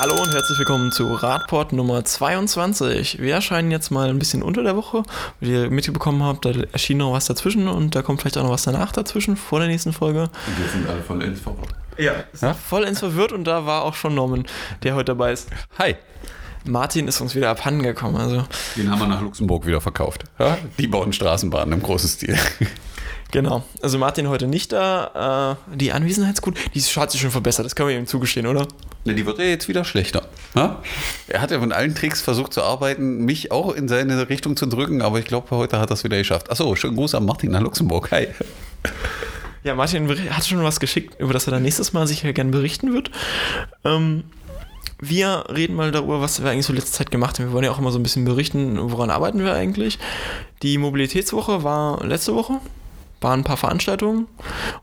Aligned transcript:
Hallo 0.00 0.14
und 0.14 0.32
herzlich 0.32 0.58
willkommen 0.58 0.90
zu 0.92 1.12
Radport 1.12 1.74
Nummer 1.74 2.02
22. 2.02 3.20
Wir 3.20 3.34
erscheinen 3.34 3.70
jetzt 3.70 3.90
mal 3.90 4.08
ein 4.08 4.18
bisschen 4.18 4.42
unter 4.42 4.62
der 4.62 4.74
Woche. 4.74 5.02
Wie 5.40 5.52
ihr 5.52 5.70
mitbekommen 5.70 6.22
habt, 6.22 6.46
da 6.46 6.52
erschien 6.72 6.96
noch 6.96 7.12
was 7.12 7.26
dazwischen 7.26 7.68
und 7.68 7.94
da 7.94 8.00
kommt 8.00 8.22
vielleicht 8.22 8.38
auch 8.38 8.44
noch 8.44 8.52
was 8.52 8.62
danach 8.62 8.92
dazwischen, 8.92 9.36
vor 9.36 9.58
der 9.58 9.68
nächsten 9.68 9.92
Folge. 9.92 10.22
Und 10.22 10.58
wir 10.58 10.68
sind 10.72 10.88
alle 10.88 11.02
vollends 11.02 11.42
verwirrt. 11.42 11.68
Ja, 11.98 12.14
ja? 12.40 12.54
vollends 12.54 13.00
verwirrt 13.00 13.32
und 13.32 13.44
da 13.44 13.66
war 13.66 13.82
auch 13.82 13.92
schon 13.92 14.14
Norman, 14.14 14.46
der 14.84 14.94
heute 14.94 15.04
dabei 15.12 15.32
ist. 15.32 15.50
Hi. 15.78 15.96
Martin 16.64 17.06
ist 17.06 17.20
uns 17.20 17.34
wieder 17.34 17.50
abhanden 17.50 17.82
gekommen. 17.82 18.16
Also. 18.16 18.46
Den 18.76 18.90
haben 18.90 19.00
wir 19.00 19.06
nach 19.06 19.20
Luxemburg 19.20 19.66
wieder 19.66 19.82
verkauft. 19.82 20.24
Ja? 20.38 20.56
Die 20.78 20.86
bauen 20.86 21.12
Straßenbahnen 21.12 21.74
im 21.74 21.82
großen 21.82 22.08
Stil. 22.08 22.38
Genau. 23.30 23.62
Also 23.80 23.98
Martin 23.98 24.28
heute 24.28 24.46
nicht 24.46 24.72
da. 24.72 25.56
Äh, 25.70 25.76
die 25.76 25.92
Anwesenheitsquote, 25.92 26.60
die 26.74 26.80
hat 26.80 27.10
sich 27.10 27.20
schon 27.20 27.30
verbessert, 27.30 27.64
das 27.64 27.76
können 27.76 27.88
wir 27.88 27.98
ihm 27.98 28.06
zugestehen, 28.06 28.46
oder? 28.46 28.66
Ne, 29.04 29.14
die 29.14 29.24
wird 29.24 29.38
ja 29.38 29.44
jetzt 29.44 29.68
wieder 29.68 29.84
schlechter. 29.84 30.28
Ja? 30.54 30.82
Er 31.28 31.40
hat 31.40 31.50
ja 31.50 31.58
von 31.60 31.72
allen 31.72 31.94
Tricks 31.94 32.20
versucht 32.20 32.52
zu 32.52 32.62
arbeiten, 32.62 33.24
mich 33.24 33.52
auch 33.52 33.74
in 33.74 33.88
seine 33.88 34.28
Richtung 34.28 34.56
zu 34.56 34.66
drücken, 34.66 35.02
aber 35.02 35.18
ich 35.18 35.24
glaube, 35.24 35.50
heute 35.50 35.78
hat 35.78 35.90
er 35.90 35.94
es 35.94 36.04
wieder 36.04 36.18
geschafft. 36.18 36.50
Achso, 36.50 36.74
schönen 36.74 36.96
Gruß 36.96 37.14
an 37.14 37.24
Martin 37.24 37.50
nach 37.50 37.60
Luxemburg. 37.60 38.10
Hi. 38.10 38.28
Ja, 39.62 39.74
Martin 39.74 40.08
hat 40.34 40.46
schon 40.46 40.62
was 40.62 40.80
geschickt, 40.80 41.20
über 41.20 41.32
das 41.32 41.46
er 41.46 41.52
dann 41.52 41.62
nächstes 41.62 41.92
Mal 41.92 42.06
sicher 42.06 42.32
gerne 42.32 42.50
berichten 42.50 42.92
wird. 42.94 43.10
Ähm, 43.84 44.24
wir 44.98 45.44
reden 45.48 45.76
mal 45.76 45.92
darüber, 45.92 46.20
was 46.20 46.42
wir 46.42 46.50
eigentlich 46.50 46.66
so 46.66 46.72
letzte 46.72 46.92
Zeit 46.92 47.10
gemacht 47.10 47.38
haben. 47.38 47.46
Wir 47.46 47.52
wollen 47.52 47.64
ja 47.64 47.70
auch 47.70 47.78
immer 47.78 47.92
so 47.92 47.98
ein 47.98 48.02
bisschen 48.02 48.24
berichten, 48.24 48.78
woran 48.90 49.10
arbeiten 49.10 49.38
wir 49.44 49.54
eigentlich. 49.54 49.98
Die 50.62 50.78
Mobilitätswoche 50.78 51.62
war 51.62 52.04
letzte 52.04 52.34
Woche 52.34 52.60
waren 53.20 53.40
ein 53.40 53.44
paar 53.44 53.56
Veranstaltungen, 53.56 54.26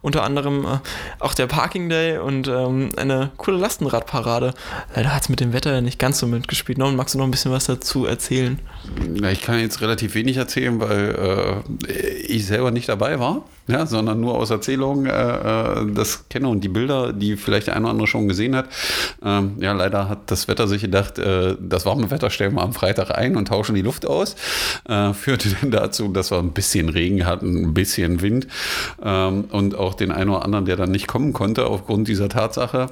unter 0.02 0.23
anderem 0.23 0.66
äh, 0.66 0.80
auch 1.20 1.34
der 1.34 1.48
Parking 1.48 1.90
Day 1.90 2.18
und 2.18 2.48
ähm, 2.48 2.90
eine 2.98 3.32
coole 3.38 3.58
Lastenradparade. 3.58 4.54
Leider 4.95 5.14
hat 5.14 5.23
es 5.23 5.30
mit 5.30 5.40
dem 5.40 5.54
Wetter 5.54 5.82
nicht 5.82 6.00
ganz 6.00 6.20
so 6.20 6.28
mitgespielt. 6.28 6.78
Norman, 6.78 6.95
magst 6.95 7.16
du 7.16 7.18
noch 7.18 7.26
ein 7.26 7.31
bisschen 7.31 7.52
was 7.52 7.66
dazu 7.66 8.06
erzählen? 8.06 8.59
Na, 9.08 9.31
ich 9.31 9.42
kann 9.42 9.59
jetzt 9.59 9.81
relativ 9.81 10.16
wenig 10.16 10.38
erzählen, 10.38 10.80
weil 10.80 11.64
äh, 11.88 11.88
ich 12.28 12.45
selber 12.45 12.72
nicht 12.72 12.89
dabei 12.89 13.20
war, 13.20 13.44
ja, 13.68 13.86
sondern 13.86 14.20
nur 14.20 14.36
aus 14.36 14.50
Erzählungen 14.50 15.06
äh, 15.06 15.82
äh, 15.82 15.92
das 15.94 16.28
kenne 16.30 16.48
und 16.48 16.64
die 16.64 16.70
Bilder, 16.70 17.14
die 17.14 17.36
vielleicht 17.36 17.68
der 17.68 17.76
eine 17.76 17.86
oder 17.86 17.92
andere 17.92 18.08
schon 18.08 18.28
gesehen 18.28 18.56
hat. 18.56 18.68
Ähm, 19.24 19.58
ja, 19.59 19.74
leider 19.74 20.09
hat 20.09 20.32
das 20.32 20.48
Wetter 20.48 20.68
sich 20.68 20.82
gedacht, 20.82 21.20
äh, 21.20 21.56
das 21.59 21.86
warme 21.86 22.09
Wetter 22.09 22.30
stellen 22.30 22.56
wir 22.56 22.62
am 22.62 22.74
Freitag 22.74 23.18
ein 23.18 23.36
und 23.36 23.48
tauschen 23.50 23.76
die 23.76 23.82
Luft 23.82 24.08
aus. 24.08 24.36
Äh, 24.88 25.14
führte 25.14 25.50
dann 25.62 25.72
dazu, 25.72 26.08
dass 26.08 26.32
wir 26.32 26.40
ein 26.40 26.52
bisschen 26.52 26.90
Regen 26.90 27.26
hatten, 27.26 27.66
ein 27.66 27.74
bisschen 27.74 28.22
Wind 28.22 28.48
ähm, 29.04 29.46
und 29.52 29.76
auch 29.76 29.94
den 29.94 30.12
einen 30.12 30.30
oder 30.30 30.46
anderen, 30.46 30.66
der 30.66 30.78
dann 30.78 30.92
nicht 30.92 31.08
kommen 31.08 31.34
konnte 31.34 31.68
aufgrund 31.68 32.08
dieser 32.08 32.30
Tatsache. 32.30 32.88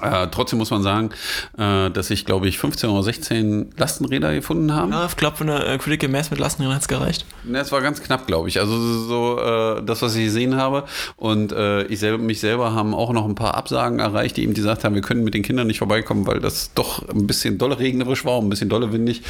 Äh, 0.00 0.28
trotzdem 0.30 0.58
muss 0.60 0.70
man 0.70 0.84
sagen, 0.84 1.10
äh, 1.58 1.90
dass 1.90 2.10
ich, 2.10 2.24
glaube 2.24 2.46
ich, 2.46 2.58
15 2.58 2.90
oder 2.90 3.02
16 3.02 3.72
Lastenräder 3.76 4.32
gefunden 4.32 4.72
habe. 4.72 4.92
Ja, 4.92 5.06
ich 5.06 5.16
glaube, 5.16 5.36
von 5.36 5.48
der 5.48 5.66
äh, 5.66 5.78
Critical 5.78 6.08
Mass 6.08 6.30
mit 6.30 6.38
Lastenrädern 6.38 6.76
hat 6.76 6.82
es 6.82 6.88
gereicht. 6.88 7.26
Es 7.52 7.72
war 7.72 7.80
ganz 7.80 8.00
knapp, 8.00 8.28
glaube 8.28 8.48
ich. 8.48 8.60
Also 8.60 8.78
so 8.78 9.40
äh, 9.40 9.82
das, 9.82 10.00
was 10.02 10.14
ich 10.14 10.26
gesehen 10.26 10.56
habe. 10.56 10.84
Und 11.16 11.50
äh, 11.50 11.82
ich 11.84 11.98
selber, 11.98 12.18
mich 12.18 12.38
selber 12.38 12.72
haben 12.72 12.94
auch 12.94 13.12
noch 13.12 13.24
ein 13.24 13.34
paar 13.34 13.56
Absagen 13.56 13.98
erreicht, 13.98 14.36
die 14.36 14.44
eben 14.44 14.54
gesagt 14.54 14.84
haben, 14.84 14.94
wir 14.94 15.02
können 15.02 15.24
mit 15.24 15.34
den 15.34 15.42
Kindern 15.42 15.66
nicht 15.66 15.78
vorbeikommen, 15.78 16.24
weil 16.24 16.38
das 16.38 16.72
doch 16.74 17.08
ein 17.08 17.26
bisschen 17.26 17.58
dolle 17.58 17.80
regnerisch 17.80 18.24
war, 18.24 18.40
ein 18.40 18.48
bisschen 18.48 18.68
dolle 18.68 18.92
windig. 18.92 19.22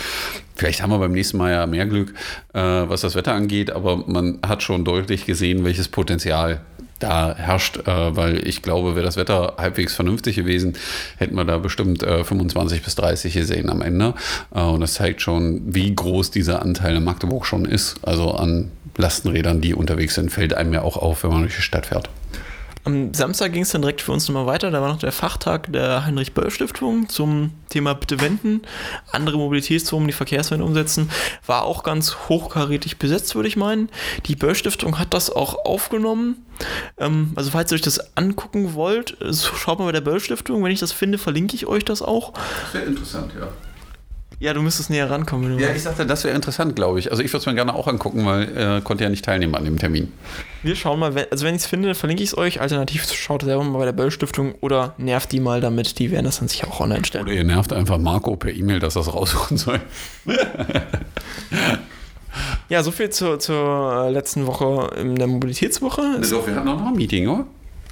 Vielleicht 0.56 0.82
haben 0.82 0.90
wir 0.90 0.98
beim 0.98 1.12
nächsten 1.12 1.38
Mal 1.38 1.52
ja 1.52 1.66
mehr 1.66 1.86
Glück, 1.86 2.12
äh, 2.52 2.60
was 2.60 3.00
das 3.00 3.14
Wetter 3.14 3.32
angeht, 3.32 3.70
aber 3.70 4.04
man 4.06 4.40
hat 4.46 4.62
schon 4.62 4.84
deutlich 4.84 5.24
gesehen, 5.24 5.64
welches 5.64 5.88
Potenzial 5.88 6.60
da 7.00 7.34
herrscht, 7.34 7.78
äh, 7.86 8.16
weil 8.16 8.46
ich 8.46 8.62
glaube, 8.62 8.94
wäre 8.94 9.04
das 9.04 9.16
Wetter 9.16 9.54
halbwegs 9.58 9.94
vernünftig 9.94 10.36
gewesen, 10.36 10.74
hätten 11.16 11.34
wir 11.34 11.44
da 11.44 11.58
bestimmt 11.58 12.02
äh, 12.02 12.24
25 12.24 12.82
bis 12.82 12.94
30 12.94 13.34
gesehen 13.34 13.68
am 13.70 13.82
Ende. 13.82 14.14
Äh, 14.54 14.60
und 14.60 14.80
das 14.80 14.94
zeigt 14.94 15.22
schon, 15.22 15.62
wie 15.66 15.94
groß 15.94 16.30
dieser 16.30 16.62
Anteil 16.62 16.96
in 16.96 17.04
Magdeburg 17.04 17.46
schon 17.46 17.64
ist. 17.64 17.96
Also 18.02 18.32
an 18.32 18.70
Lastenrädern, 18.96 19.60
die 19.60 19.74
unterwegs 19.74 20.14
sind, 20.14 20.30
fällt 20.30 20.54
einem 20.54 20.72
ja 20.72 20.82
auch 20.82 20.96
auf, 20.96 21.24
wenn 21.24 21.30
man 21.30 21.42
durch 21.42 21.56
die 21.56 21.62
Stadt 21.62 21.86
fährt. 21.86 22.10
Am 22.84 23.12
Samstag 23.12 23.52
ging 23.52 23.62
es 23.62 23.70
dann 23.70 23.82
direkt 23.82 24.00
für 24.00 24.12
uns 24.12 24.26
nochmal 24.26 24.46
weiter. 24.46 24.70
Da 24.70 24.80
war 24.80 24.88
noch 24.88 24.98
der 24.98 25.12
Fachtag 25.12 25.70
der 25.70 26.06
Heinrich-Böll-Stiftung 26.06 27.08
zum 27.10 27.52
Thema 27.68 27.94
Bitte 27.94 28.20
wenden, 28.20 28.62
andere 29.12 29.36
Mobilitätsformen, 29.36 30.08
die 30.08 30.14
Verkehrswende 30.14 30.64
umsetzen. 30.64 31.10
War 31.44 31.64
auch 31.64 31.82
ganz 31.82 32.16
hochkarätig 32.28 32.98
besetzt, 32.98 33.34
würde 33.34 33.48
ich 33.48 33.56
meinen. 33.56 33.90
Die 34.26 34.34
Böll-Stiftung 34.34 34.98
hat 34.98 35.12
das 35.12 35.30
auch 35.30 35.66
aufgenommen. 35.66 36.46
Ähm, 36.96 37.32
also, 37.36 37.50
falls 37.50 37.70
ihr 37.70 37.76
euch 37.76 37.82
das 37.82 38.16
angucken 38.16 38.74
wollt, 38.74 39.16
schaut 39.32 39.78
mal 39.78 39.86
bei 39.86 39.92
der 39.92 40.00
Böll-Stiftung. 40.00 40.64
Wenn 40.64 40.72
ich 40.72 40.80
das 40.80 40.92
finde, 40.92 41.18
verlinke 41.18 41.54
ich 41.56 41.66
euch 41.66 41.84
das 41.84 42.00
auch. 42.00 42.32
Wäre 42.72 42.86
interessant, 42.86 43.32
ja. 43.38 43.48
Ja, 44.40 44.54
du 44.54 44.62
müsstest 44.62 44.88
näher 44.88 45.10
rankommen. 45.10 45.58
ja, 45.58 45.68
ich 45.70 45.82
sagte, 45.82 46.06
das 46.06 46.24
wäre 46.24 46.34
interessant, 46.34 46.74
glaube 46.74 46.98
ich. 46.98 47.10
Also 47.10 47.22
ich 47.22 47.30
würde 47.30 47.40
es 47.40 47.46
mir 47.46 47.54
gerne 47.54 47.74
auch 47.74 47.86
angucken, 47.86 48.24
weil 48.24 48.56
äh, 48.56 48.80
konnte 48.80 49.04
ja 49.04 49.10
nicht 49.10 49.22
teilnehmen 49.22 49.54
an 49.54 49.66
dem 49.66 49.78
Termin. 49.78 50.10
Wir 50.62 50.74
schauen 50.76 50.98
mal, 50.98 51.14
wenn, 51.14 51.26
also 51.30 51.44
wenn 51.44 51.54
ich 51.54 51.60
es 51.60 51.66
finde, 51.66 51.94
verlinke 51.94 52.22
ich 52.22 52.30
es 52.30 52.38
euch. 52.38 52.58
Alternativ 52.58 53.04
schaut 53.12 53.42
selber 53.42 53.62
mal 53.62 53.76
bei 53.76 53.84
der 53.84 53.92
Böll 53.92 54.10
Stiftung 54.10 54.54
oder 54.62 54.94
nervt 54.96 55.30
die 55.32 55.40
mal 55.40 55.60
damit. 55.60 55.98
Die 55.98 56.10
werden 56.10 56.24
das 56.24 56.38
dann 56.38 56.48
sicher 56.48 56.68
auch 56.68 56.80
online 56.80 57.04
stellen. 57.04 57.24
Oder 57.24 57.34
ihr 57.34 57.44
nervt 57.44 57.74
einfach 57.74 57.98
Marco 57.98 58.34
per 58.34 58.50
E-Mail, 58.50 58.80
dass 58.80 58.96
es 58.96 59.12
raussuchen 59.12 59.58
soll. 59.58 59.78
ja, 62.70 62.82
soviel 62.82 63.10
zur, 63.10 63.38
zur 63.40 64.08
letzten 64.10 64.46
Woche 64.46 64.90
in 64.98 65.16
der 65.16 65.26
Mobilitätswoche. 65.26 66.00
Also, 66.16 66.46
wir 66.46 66.54
hatten 66.54 66.64
noch 66.64 66.86
ein 66.86 66.94
Meeting, 66.94 67.28
oder? 67.28 67.44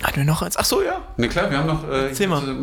Hatten 0.02 0.18
wir 0.18 0.24
noch 0.24 0.42
eins? 0.42 0.56
Ach 0.56 0.64
so, 0.64 0.80
ja. 0.80 1.00
Ne, 1.16 1.28
klar, 1.28 1.50
wir 1.50 1.58
haben 1.58 1.66
noch. 1.66 1.88
Äh, 1.88 2.08
Erzähl 2.08 2.28
mal. 2.28 2.42
Äh, 2.42 2.54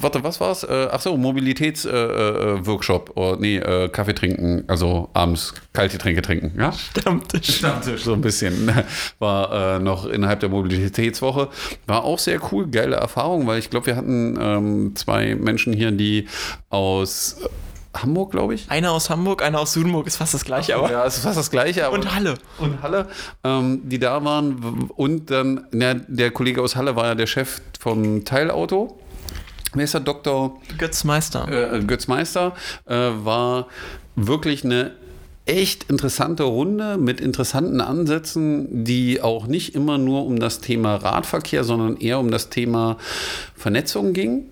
warte, 0.00 0.22
was 0.22 0.38
war's? 0.40 0.64
Äh, 0.64 0.88
ach 0.90 1.00
so, 1.00 1.16
Mobilitätsworkshop. 1.16 3.08
Äh, 3.08 3.12
oh, 3.14 3.36
nee, 3.38 3.56
äh, 3.56 3.88
Kaffee 3.88 4.14
trinken, 4.14 4.64
also 4.66 5.08
abends 5.14 5.54
kalte 5.72 5.96
Getränke 5.96 6.20
trinken. 6.20 6.52
Ja? 6.58 6.72
Stammtisch. 6.72 7.56
Stammtisch, 7.56 8.04
so 8.04 8.12
ein 8.12 8.20
bisschen. 8.20 8.70
War 9.18 9.76
äh, 9.76 9.78
noch 9.78 10.04
innerhalb 10.04 10.40
der 10.40 10.50
Mobilitätswoche. 10.50 11.48
War 11.86 12.04
auch 12.04 12.18
sehr 12.18 12.38
cool, 12.52 12.66
geile 12.66 12.96
Erfahrung, 12.96 13.46
weil 13.46 13.58
ich 13.58 13.70
glaube, 13.70 13.86
wir 13.86 13.96
hatten 13.96 14.38
ähm, 14.38 14.92
zwei 14.94 15.34
Menschen 15.34 15.72
hier, 15.72 15.90
die 15.90 16.28
aus 16.68 17.38
Hamburg, 17.94 18.32
glaube 18.32 18.54
ich. 18.54 18.70
Einer 18.70 18.92
aus 18.92 19.10
Hamburg, 19.10 19.42
einer 19.42 19.60
aus 19.60 19.72
Sudenburg, 19.72 20.06
ist 20.06 20.16
fast 20.16 20.34
das 20.34 20.44
gleiche, 20.44 20.76
aber. 20.76 20.90
Ja, 20.90 21.04
ist 21.04 21.18
fast 21.18 21.38
das 21.38 21.50
gleiche. 21.50 21.90
und 21.90 22.14
Halle. 22.14 22.34
Und 22.58 22.82
Halle, 22.82 23.08
ähm, 23.42 23.82
die 23.84 23.98
da 23.98 24.24
waren. 24.24 24.90
Und 24.96 25.30
dann, 25.30 25.66
na, 25.72 25.94
der 25.94 26.30
Kollege 26.30 26.62
aus 26.62 26.76
Halle 26.76 26.96
war 26.96 27.06
ja 27.06 27.14
der 27.14 27.26
Chef 27.26 27.60
vom 27.78 28.24
Teilauto. 28.24 28.98
Wer 29.74 29.84
ist 29.84 29.94
der 29.94 30.00
Doktor? 30.00 30.60
Götz 30.78 31.04
Meister. 31.04 31.48
Äh, 31.48 31.80
Götz 31.84 32.06
Meister 32.06 32.54
äh, 32.86 32.94
war 32.94 33.66
wirklich 34.14 34.64
eine 34.64 34.92
echt 35.46 35.90
interessante 35.90 36.44
Runde 36.44 36.96
mit 36.96 37.20
interessanten 37.20 37.80
Ansätzen, 37.80 38.84
die 38.84 39.20
auch 39.20 39.46
nicht 39.46 39.74
immer 39.74 39.98
nur 39.98 40.24
um 40.24 40.38
das 40.38 40.60
Thema 40.60 40.96
Radverkehr, 40.96 41.64
sondern 41.64 41.96
eher 41.96 42.18
um 42.18 42.30
das 42.30 42.48
Thema 42.48 42.96
Vernetzung 43.54 44.12
ging. 44.14 44.46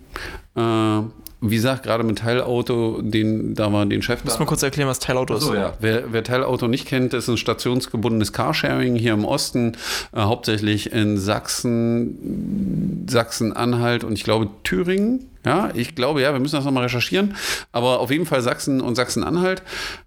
Äh, 0.54 1.02
wie 1.42 1.56
gesagt, 1.56 1.82
gerade 1.82 2.04
mit 2.04 2.18
Teilauto, 2.18 3.00
den, 3.02 3.54
da 3.54 3.72
war 3.72 3.84
den 3.84 4.00
Chef. 4.00 4.22
Muss 4.24 4.38
mal 4.38 4.46
kurz 4.46 4.62
erklären, 4.62 4.88
was 4.88 5.00
Teilauto 5.00 5.34
ist. 5.34 5.42
So, 5.42 5.54
ja. 5.54 5.74
wer, 5.80 6.12
wer, 6.12 6.22
Teilauto 6.22 6.68
nicht 6.68 6.86
kennt, 6.86 7.14
ist 7.14 7.28
ein 7.28 7.36
stationsgebundenes 7.36 8.32
Carsharing 8.32 8.94
hier 8.94 9.12
im 9.12 9.24
Osten, 9.24 9.72
äh, 10.12 10.20
hauptsächlich 10.20 10.92
in 10.92 11.18
Sachsen, 11.18 13.06
Sachsen-Anhalt 13.10 14.04
und 14.04 14.12
ich 14.12 14.22
glaube 14.22 14.50
Thüringen. 14.62 15.31
Ja, 15.44 15.70
ich 15.74 15.94
glaube, 15.94 16.22
ja, 16.22 16.32
wir 16.32 16.40
müssen 16.40 16.56
das 16.56 16.64
nochmal 16.64 16.84
recherchieren. 16.84 17.34
Aber 17.72 18.00
auf 18.00 18.10
jeden 18.10 18.26
Fall 18.26 18.42
Sachsen 18.42 18.80
und 18.80 18.94
Sachsen-Anhalt 18.94 19.62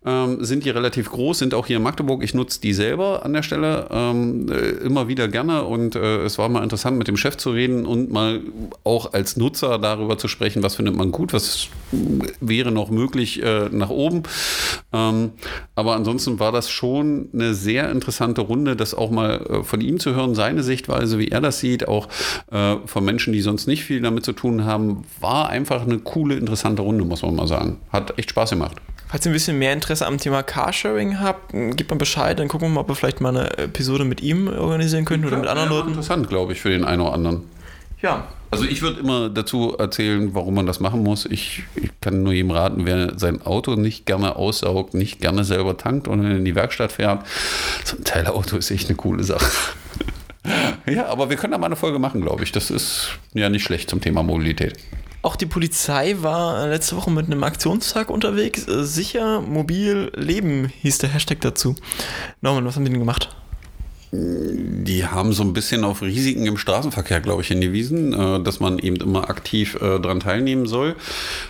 ähm, 0.06 0.44
sind 0.44 0.63
hier 0.63 0.75
relativ 0.75 1.12
groß, 1.12 1.40
sind 1.40 1.53
auch 1.53 1.68
hier 1.68 1.78
in 1.78 1.84
Magdeburg. 1.84 2.23
Ich 2.23 2.34
nutze 2.34 2.62
die 2.62 2.73
selber 2.73 3.25
an 3.25 3.34
der 3.34 3.44
Stelle 3.44 3.88
ähm, 3.91 4.50
äh, 4.50 4.85
immer 4.85 5.07
wieder 5.07 5.28
gerne 5.28 5.63
und 5.63 5.95
äh, 5.95 6.24
es 6.24 6.38
war 6.38 6.47
mal 6.47 6.63
interessant, 6.63 6.97
mit 6.97 7.07
dem 7.07 7.18
Chef 7.18 7.35
zu 7.38 7.51
reden 7.51 7.85
und 7.85 8.12
mal 8.12 8.41
auch 8.84 9.13
als 9.13 9.35
Nutzer 9.35 9.78
darüber 9.78 10.18
zu 10.18 10.28
sprechen, 10.28 10.63
was 10.63 10.75
findet 10.75 10.95
man 10.95 11.12
gut, 11.12 11.33
was 11.33 11.68
wäre 12.39 12.71
noch 12.71 12.89
möglich 12.89 13.44
äh, 13.44 13.69
nach 13.71 13.89
oben. 13.89 14.24
Ähm, 14.94 15.31
aber 15.75 15.95
ansonsten 15.95 16.39
war 16.39 16.51
das 16.51 16.69
schon 16.69 17.30
eine 17.33 17.54
sehr 17.54 17.92
interessante 17.92 18.42
Runde, 18.42 18.75
das 18.75 18.94
auch 18.94 19.12
mal 19.12 19.42
äh, 19.42 19.63
von 19.63 19.81
ihm 19.81 20.00
zu 20.00 20.15
hören, 20.15 20.36
seine 20.36 20.63
Sichtweise, 20.63 21.19
wie 21.19 21.27
er 21.27 21.42
das 21.42 21.60
sieht, 21.60 21.88
auch 21.88 22.07
äh, 22.51 22.77
von 22.86 23.04
Menschen, 23.04 23.33
die 23.33 23.42
sonst 23.42 23.68
nicht 23.68 23.83
viel 23.83 24.01
damit 24.01 24.24
zu 24.24 24.33
tun 24.33 24.65
haben 24.65 25.04
war 25.25 25.50
einfach 25.50 25.81
eine 25.81 25.98
coole, 25.98 26.36
interessante 26.36 26.83
Runde, 26.83 27.04
muss 27.04 27.24
man 27.24 27.36
mal 27.36 27.48
sagen. 27.48 27.77
Hat 27.92 28.18
echt 28.19 28.30
Spaß 28.30 28.51
gemacht. 28.51 28.77
Falls 29.07 29.25
ihr 29.25 29.31
ein 29.31 29.33
bisschen 29.33 29.57
mehr 29.57 29.74
Interesse 29.74 30.06
am 30.06 30.19
Thema 30.19 30.44
Carsharing 30.44 31.19
habt, 31.19 31.51
gebt 31.51 31.89
mal 31.89 31.98
Bescheid, 31.98 32.38
dann 32.38 32.48
gucken 32.48 32.68
wir 32.68 32.74
mal, 32.75 32.81
ob 32.81 32.89
wir 32.89 32.95
vielleicht 32.95 33.22
mal 33.22 33.30
eine 33.30 33.57
Episode 33.57 34.06
mit 34.06 34.22
ihm 34.22 34.48
organisieren 34.48 35.06
können 35.06 35.24
ja, 35.24 35.30
oder 35.30 35.38
mit 35.38 35.48
anderen 35.48 35.69
Leuten. 35.69 35.88
Interessant, 35.89 36.30
glaube 36.30 36.54
ich, 36.54 36.62
für 36.62 36.69
den 36.69 36.83
einen 36.83 37.01
oder 37.01 37.13
anderen. 37.13 37.44
Ja. 38.04 38.27
Also 38.51 38.66
ich 38.66 38.83
würde 38.83 39.00
immer 39.00 39.30
dazu 39.30 39.75
erzählen, 39.77 40.36
warum 40.36 40.54
man 40.54 40.68
das 40.68 40.80
machen 40.80 41.01
muss. 41.01 41.25
Ich, 41.25 41.63
ich, 41.75 41.89
kann 42.01 42.22
nur 42.22 42.33
jedem 42.33 42.51
raten, 42.51 42.86
wer 42.86 43.18
sein 43.18 43.42
Auto 43.42 43.75
nicht 43.75 44.06
gerne 44.06 44.36
aussaugt, 44.36 44.94
nicht 44.94 45.22
gerne 45.22 45.44
selber 45.44 45.75
tankt 45.75 46.07
und 46.07 46.24
in 46.24 46.45
die 46.45 46.54
Werkstatt 46.54 46.92
fährt, 46.92 47.25
so 47.83 47.98
ein 47.98 48.04
Teilauto 48.04 48.57
ist 48.57 48.69
echt 48.69 48.89
eine 48.89 48.95
coole 48.95 49.24
Sache. 49.24 49.51
ja, 50.86 51.07
aber 51.07 51.31
wir 51.31 51.38
können 51.38 51.51
da 51.51 51.57
mal 51.57 51.66
eine 51.66 51.75
Folge 51.75 51.98
machen, 51.98 52.22
glaube 52.22 52.44
ich. 52.44 52.51
Das 52.51 52.69
ist 52.69 53.18
ja 53.33 53.50
nicht 53.50 53.63
schlecht 53.63 53.89
zum 53.89 54.01
Thema 54.01 54.22
Mobilität. 54.22 54.77
Auch 55.25 55.36
die 55.36 55.48
Polizei 55.48 56.18
war 56.19 56.68
letzte 56.68 56.95
Woche 56.98 57.10
mit 57.10 57.25
einem 57.25 57.44
Aktionstag 57.44 58.12
unterwegs. 58.12 58.68
Äh, 58.68 58.83
Sicher, 58.83 59.42
mobil, 59.42 60.12
leben 60.13 60.72
hieß 60.83 61.00
der 61.00 61.10
Hashtag 61.10 61.42
dazu. 61.42 61.75
Norman, 62.42 62.63
was 62.63 62.75
haben 62.75 62.86
die 62.86 62.92
denn 62.92 63.00
gemacht? 63.00 63.36
Die 64.12 65.04
haben 65.04 65.33
so 65.33 65.42
ein 65.42 65.54
bisschen 65.54 65.83
auf 65.83 66.04
Risiken 66.04 66.45
im 66.45 66.57
Straßenverkehr, 66.57 67.22
glaube 67.22 67.42
ich, 67.42 67.48
hingewiesen, 67.48 68.13
äh, 68.13 68.44
dass 68.44 68.60
man 68.60 68.77
eben 68.77 68.98
immer 68.98 69.27
aktiv 69.27 69.74
äh, 69.81 70.00
daran 70.00 70.19
teilnehmen 70.19 70.68
soll. 70.68 70.95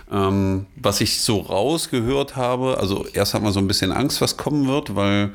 Ähm, 0.10 0.68
was 0.78 1.02
ich 1.02 1.20
so 1.20 1.40
rausgehört 1.40 2.38
habe, 2.38 2.78
also 2.78 3.06
erst 3.12 3.34
hat 3.34 3.42
man 3.42 3.52
so 3.52 3.60
ein 3.60 3.68
bisschen 3.68 3.92
Angst, 3.92 4.22
was 4.22 4.38
kommen 4.38 4.70
wird, 4.70 4.96
weil 4.96 5.32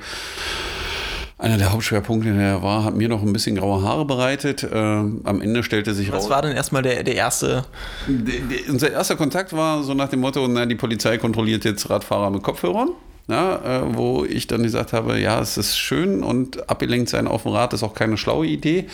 einer 1.40 1.56
der 1.56 1.72
Hauptschwerpunkte, 1.72 2.32
der 2.34 2.62
war, 2.62 2.84
hat 2.84 2.94
mir 2.94 3.08
noch 3.08 3.22
ein 3.22 3.32
bisschen 3.32 3.56
graue 3.56 3.82
Haare 3.82 4.04
bereitet. 4.04 4.62
Äh, 4.62 4.76
am 4.76 5.40
Ende 5.40 5.62
stellte 5.62 5.94
sich 5.94 6.12
raus. 6.12 6.24
Was 6.24 6.30
war 6.30 6.42
denn 6.42 6.54
erstmal 6.54 6.82
der, 6.82 7.02
der 7.02 7.14
erste? 7.14 7.64
Der, 8.06 8.40
der, 8.40 8.72
unser 8.72 8.90
erster 8.92 9.16
Kontakt 9.16 9.52
war 9.52 9.82
so 9.82 9.94
nach 9.94 10.08
dem 10.08 10.20
Motto: 10.20 10.46
na, 10.48 10.66
die 10.66 10.74
Polizei 10.74 11.18
kontrolliert 11.18 11.64
jetzt 11.64 11.88
Radfahrer 11.88 12.30
mit 12.30 12.42
Kopfhörern. 12.42 12.90
Ja, 13.28 13.82
äh, 13.82 13.96
wo 13.96 14.24
ich 14.24 14.48
dann 14.48 14.64
gesagt 14.64 14.92
habe, 14.92 15.20
ja, 15.20 15.40
es 15.40 15.56
ist 15.56 15.78
schön 15.78 16.24
und 16.24 16.68
abgelenkt 16.68 17.08
sein 17.08 17.28
auf 17.28 17.44
dem 17.44 17.52
Rad 17.52 17.72
ist 17.72 17.84
auch 17.84 17.94
keine 17.94 18.16
schlaue 18.16 18.46
Idee. 18.46 18.86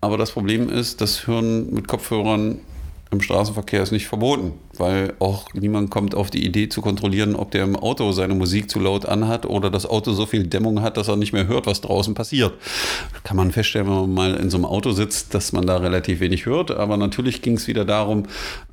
Aber 0.00 0.18
das 0.18 0.32
Problem 0.32 0.68
ist, 0.68 1.00
das 1.00 1.28
Hören 1.28 1.72
mit 1.72 1.86
Kopfhörern 1.86 2.58
im 3.10 3.22
Straßenverkehr 3.22 3.82
ist 3.82 3.90
nicht 3.90 4.06
verboten, 4.06 4.52
weil 4.76 5.14
auch 5.18 5.54
niemand 5.54 5.90
kommt 5.90 6.14
auf 6.14 6.30
die 6.30 6.44
Idee 6.44 6.68
zu 6.68 6.82
kontrollieren, 6.82 7.36
ob 7.36 7.50
der 7.50 7.64
im 7.64 7.74
Auto 7.74 8.12
seine 8.12 8.34
Musik 8.34 8.70
zu 8.70 8.80
laut 8.80 9.06
anhat 9.06 9.46
oder 9.46 9.70
das 9.70 9.86
Auto 9.86 10.12
so 10.12 10.26
viel 10.26 10.46
Dämmung 10.46 10.82
hat, 10.82 10.98
dass 10.98 11.08
er 11.08 11.16
nicht 11.16 11.32
mehr 11.32 11.46
hört, 11.46 11.66
was 11.66 11.80
draußen 11.80 12.12
passiert. 12.12 12.52
Kann 13.24 13.38
man 13.38 13.50
feststellen, 13.50 13.86
wenn 13.86 13.94
man 13.94 14.14
mal 14.14 14.34
in 14.34 14.50
so 14.50 14.58
einem 14.58 14.66
Auto 14.66 14.92
sitzt, 14.92 15.32
dass 15.32 15.52
man 15.52 15.66
da 15.66 15.78
relativ 15.78 16.20
wenig 16.20 16.44
hört. 16.44 16.70
Aber 16.70 16.98
natürlich 16.98 17.40
ging 17.40 17.54
es 17.54 17.66
wieder 17.66 17.86
darum, 17.86 18.24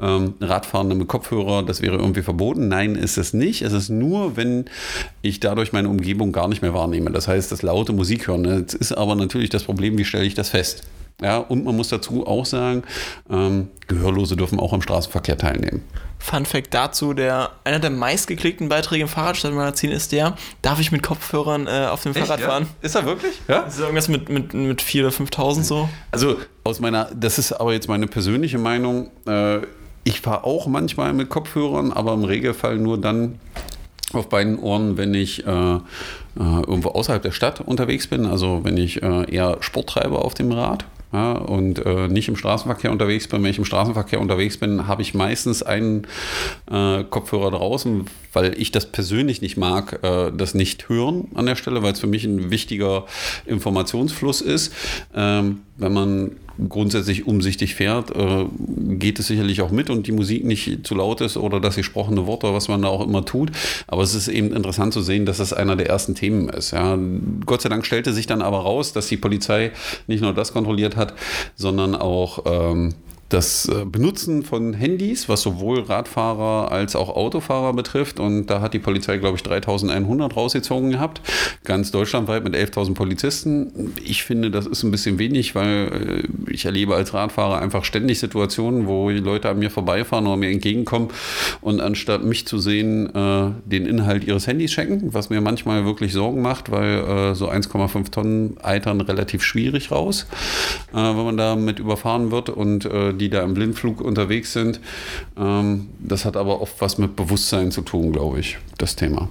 ähm, 0.02 0.34
Radfahrende 0.42 0.96
mit 0.96 1.08
Kopfhörer, 1.08 1.64
das 1.64 1.82
wäre 1.82 1.96
irgendwie 1.96 2.22
verboten. 2.22 2.68
Nein, 2.68 2.96
ist 2.96 3.18
es 3.18 3.34
nicht. 3.34 3.62
Es 3.62 3.72
ist 3.72 3.90
nur, 3.90 4.36
wenn 4.36 4.66
ich 5.22 5.40
dadurch 5.40 5.72
meine 5.72 5.88
Umgebung 5.88 6.34
gar 6.34 6.50
nicht 6.50 6.62
mehr 6.62 6.74
wahrnehme. 6.74 7.10
Das 7.12 7.30
heißt, 7.30 7.54
das 7.54 7.62
laute 7.62 7.94
Musik 7.94 8.28
hören. 8.28 8.44
Jetzt 8.44 8.74
ist 8.74 8.92
aber 8.92 9.16
natürlich 9.16 9.50
das 9.50 9.64
Problem, 9.64 9.98
wie 9.98 10.06
stelle 10.06 10.26
ich 10.26 10.34
das 10.34 10.50
fest? 10.50 10.84
Ja, 11.22 11.38
und 11.38 11.64
man 11.64 11.76
muss 11.76 11.90
dazu 11.90 12.28
auch 12.28 12.46
sagen, 12.46 12.84
ähm, 13.30 13.70
Gehörlose 13.88 14.36
dürfen 14.36 14.60
auch 14.60 14.74
am 14.74 14.82
Straßenverkehr 14.82 15.38
teilnehmen. 15.38 15.84
Fun 16.20 16.46
Fact 16.46 16.74
dazu: 16.74 17.14
der, 17.14 17.52
Einer 17.64 17.80
der 17.80 17.92
meistgeklickten 17.92 18.68
Beiträge 18.68 19.04
im 19.04 19.08
Fahrradstadtmagazin 19.08 19.92
ist 19.92 20.12
der, 20.12 20.36
darf 20.62 20.80
ich 20.80 20.92
mit 20.92 21.04
Kopfhörern 21.04 21.68
äh, 21.68 21.88
auf 21.90 22.04
dem 22.04 22.12
Echt, 22.12 22.26
Fahrrad 22.26 22.42
ja? 22.42 22.48
fahren? 22.48 22.68
Ist 22.82 22.96
er 22.96 23.06
wirklich? 23.06 23.34
Ja. 23.48 23.60
Ist 23.62 23.80
irgendwas 23.80 24.08
mit, 24.10 24.28
mit, 24.28 24.54
mit 24.54 24.82
4.000 24.82 25.00
oder 25.00 25.10
5.000 25.10 25.64
so? 25.64 25.90
Also, 26.12 26.38
aus 26.64 26.80
meiner, 26.80 27.10
das 27.16 27.38
ist 27.38 27.54
aber 27.54 27.74
jetzt 27.74 27.88
meine 27.88 28.08
persönliche 28.08 28.58
Meinung. 28.58 29.12
Äh, 29.28 29.60
ich 30.04 30.22
fahre 30.22 30.44
auch 30.44 30.68
manchmal 30.68 31.14
mit 31.14 31.30
Kopfhörern, 31.30 31.92
aber 31.94 32.14
im 32.14 32.24
Regelfall 32.26 32.78
nur 32.78 33.00
dann, 33.00 33.40
auf 34.14 34.30
beiden 34.30 34.60
Ohren, 34.60 34.98
wenn 34.98 35.14
ich 35.14 35.46
äh, 35.46 35.50
äh, 35.50 35.80
irgendwo 36.36 36.90
außerhalb 36.90 37.22
der 37.22 37.32
Stadt 37.32 37.62
unterwegs 37.62 38.08
bin, 38.08 38.26
also 38.26 38.64
wenn 38.64 38.78
ich 38.78 39.02
äh, 39.02 39.30
eher 39.32 39.58
Sport 39.62 39.90
treibe 39.90 40.20
auf 40.20 40.34
dem 40.34 40.52
Rad 40.52 40.86
ja, 41.16 41.32
und 41.32 41.86
äh, 41.86 42.10
nicht 42.10 42.28
im 42.28 42.36
Straßenverkehr 42.36 42.92
unterwegs 42.92 43.28
bin. 43.30 43.42
Wenn 43.42 43.50
ich 43.50 43.58
im 43.58 43.64
Straßenverkehr 43.64 44.20
unterwegs 44.20 44.58
bin, 44.58 44.86
habe 44.86 45.02
ich 45.02 45.14
meistens 45.14 45.64
einen 45.64 46.08
äh, 46.70 47.06
Kopfhörer 47.06 47.52
draußen, 47.52 48.06
weil 48.34 48.60
ich 48.60 48.72
das 48.72 48.92
persönlich 48.92 49.42
nicht 49.42 49.56
mag, 49.56 50.04
äh, 50.04 50.32
das 50.36 50.56
nicht 50.56 50.90
hören 50.90 51.30
an 51.34 51.46
der 51.46 51.56
Stelle, 51.56 51.84
weil 51.84 51.94
es 51.94 52.02
für 52.02 52.08
mich 52.08 52.26
ein 52.26 52.52
wichtiger 52.52 53.06
Informationsfluss 53.46 54.42
ist. 54.42 54.74
Ähm, 55.16 55.62
wenn 55.78 55.94
man 55.94 56.32
grundsätzlich 56.70 57.28
umsichtig 57.28 57.76
fährt, 57.76 58.16
äh, 58.16 58.46
geht 58.96 59.20
es 59.20 59.28
sicherlich 59.28 59.62
auch 59.62 59.72
mit 59.72 59.90
und 59.90 60.08
die 60.08 60.12
Musik 60.12 60.46
nicht 60.46 60.86
zu 60.86 60.96
laut 60.96 61.22
ist 61.22 61.38
oder 61.38 61.60
das 61.60 61.76
gesprochene 61.76 62.26
Wort 62.28 62.44
oder 62.44 62.54
was 62.54 62.68
man 62.68 62.82
da 62.82 62.88
auch 62.88 63.06
immer 63.06 63.26
tut. 63.26 63.52
Aber 63.88 64.04
es 64.04 64.16
ist 64.16 64.28
eben 64.28 64.54
interessant 64.54 64.94
zu 64.94 65.02
sehen, 65.02 65.26
dass 65.26 65.38
das 65.38 65.54
einer 65.54 65.76
der 65.76 65.88
ersten 65.88 66.16
Themen 66.16 66.50
ist. 66.50 66.72
Ja. 66.72 66.98
Gott 67.46 67.62
sei 67.62 67.70
Dank 67.70 67.86
stellte 67.86 68.14
sich 68.14 68.28
dann 68.28 68.42
aber 68.42 68.60
raus, 68.60 68.94
dass 68.94 69.08
die 69.08 69.18
Polizei 69.18 69.72
nicht 70.08 70.22
nur 70.22 70.34
das 70.34 70.54
kontrolliert 70.54 70.96
hat, 70.96 71.14
sondern 71.56 71.96
auch 71.96 72.44
ähm, 72.46 72.94
das 73.36 73.68
äh, 73.68 73.84
Benutzen 73.86 74.44
von 74.44 74.74
Handys, 74.74 75.28
was 75.28 75.42
sowohl 75.42 75.82
Radfahrer 75.82 76.72
als 76.72 76.96
auch 76.96 77.10
Autofahrer 77.10 77.74
betrifft. 77.74 78.20
Und 78.20 78.48
da 78.48 78.62
hat 78.62 78.74
die 78.74 78.80
Polizei, 78.80 79.18
glaube 79.18 79.36
ich, 79.36 79.44
3100 79.44 80.36
rausgezogen 80.36 80.92
gehabt. 80.92 81.20
Ganz 81.66 81.92
deutschlandweit 81.92 82.46
mit 82.46 82.56
11.000 82.56 82.94
Polizisten. 82.94 83.94
Ich 84.02 84.24
finde, 84.24 84.52
das 84.52 84.66
ist 84.66 84.84
ein 84.84 84.92
bisschen 84.92 85.20
wenig, 85.20 85.54
weil 85.54 86.24
äh, 86.48 86.52
ich 86.52 86.66
erlebe 86.66 86.96
als 86.96 87.14
Radfahrer 87.14 87.60
einfach 87.62 87.84
ständig 87.84 88.20
Situationen, 88.20 88.88
wo 88.88 89.10
Leute 89.10 89.50
an 89.50 89.60
mir 89.60 89.70
vorbeifahren 89.70 90.28
oder 90.28 90.38
mir 90.38 90.50
entgegenkommen 90.50 91.10
und 91.60 91.82
anstatt 91.82 92.24
mich 92.24 92.48
zu 92.48 92.58
sehen, 92.58 93.14
äh, 93.14 93.52
den 93.66 93.86
Inhalt 93.86 94.24
ihres 94.24 94.48
Handys 94.48 94.72
checken, 94.72 95.14
was 95.14 95.30
mir 95.30 95.42
manchmal 95.42 95.84
wirklich 95.84 96.14
Sorgen 96.14 96.42
macht, 96.42 96.72
weil 96.72 97.36
so 97.36 97.50
1,5 97.50 98.12
Tonnen 98.12 98.58
eitern 98.64 99.02
relativ 99.02 99.44
schwierig 99.44 99.92
raus, 99.92 100.26
wenn 100.92 101.16
man 101.16 101.38
damit 101.38 101.80
überfahren 101.80 102.32
wird 102.32 102.50
und 102.50 102.88
die 102.88 103.25
da 103.30 103.44
im 103.44 103.54
Blindflug 103.54 104.02
unterwegs 104.02 104.54
sind. 104.54 104.80
Ähm, 105.38 105.90
das 106.00 106.26
hat 106.26 106.38
aber 106.38 106.62
oft 106.62 106.80
was 106.80 106.98
mit 106.98 107.16
Bewusstsein 107.16 107.72
zu 107.72 107.82
tun, 107.82 108.12
glaube 108.12 108.40
ich, 108.40 108.58
das 108.78 108.96
Thema. 108.96 109.30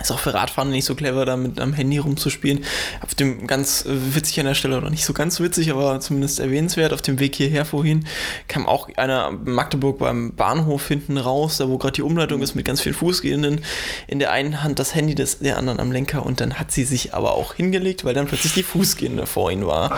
Ist 0.00 0.10
auch 0.10 0.18
für 0.18 0.34
Radfahren 0.34 0.70
nicht 0.70 0.86
so 0.86 0.96
clever, 0.96 1.24
da 1.24 1.36
mit 1.36 1.60
am 1.60 1.72
Handy 1.72 1.98
rumzuspielen. 1.98 2.64
Auf 3.00 3.14
dem 3.14 3.46
ganz 3.46 3.84
witzig 3.86 4.40
an 4.40 4.46
der 4.46 4.54
Stelle, 4.54 4.76
oder 4.76 4.90
nicht 4.90 5.04
so 5.04 5.12
ganz 5.12 5.38
witzig, 5.38 5.70
aber 5.70 6.00
zumindest 6.00 6.40
erwähnenswert, 6.40 6.92
auf 6.92 7.00
dem 7.00 7.20
Weg 7.20 7.36
hierher 7.36 7.64
vorhin 7.64 8.04
kam 8.48 8.66
auch 8.66 8.88
einer 8.96 9.30
Magdeburg 9.30 10.00
beim 10.00 10.34
Bahnhof 10.34 10.88
hinten 10.88 11.16
raus, 11.16 11.58
da 11.58 11.68
wo 11.68 11.78
gerade 11.78 11.94
die 11.94 12.02
Umleitung 12.02 12.42
ist 12.42 12.56
mit 12.56 12.64
ganz 12.64 12.80
vielen 12.80 12.96
Fußgehenden. 12.96 13.60
In 14.08 14.18
der 14.18 14.32
einen 14.32 14.64
Hand 14.64 14.80
das 14.80 14.96
Handy 14.96 15.14
des, 15.14 15.38
der 15.38 15.58
anderen 15.58 15.78
am 15.78 15.92
Lenker 15.92 16.26
und 16.26 16.40
dann 16.40 16.54
hat 16.54 16.72
sie 16.72 16.84
sich 16.84 17.14
aber 17.14 17.34
auch 17.34 17.54
hingelegt, 17.54 18.04
weil 18.04 18.14
dann 18.14 18.26
plötzlich 18.26 18.54
die 18.54 18.64
Fußgehende 18.64 19.26
vor 19.26 19.52
ihnen 19.52 19.64
war. 19.64 19.96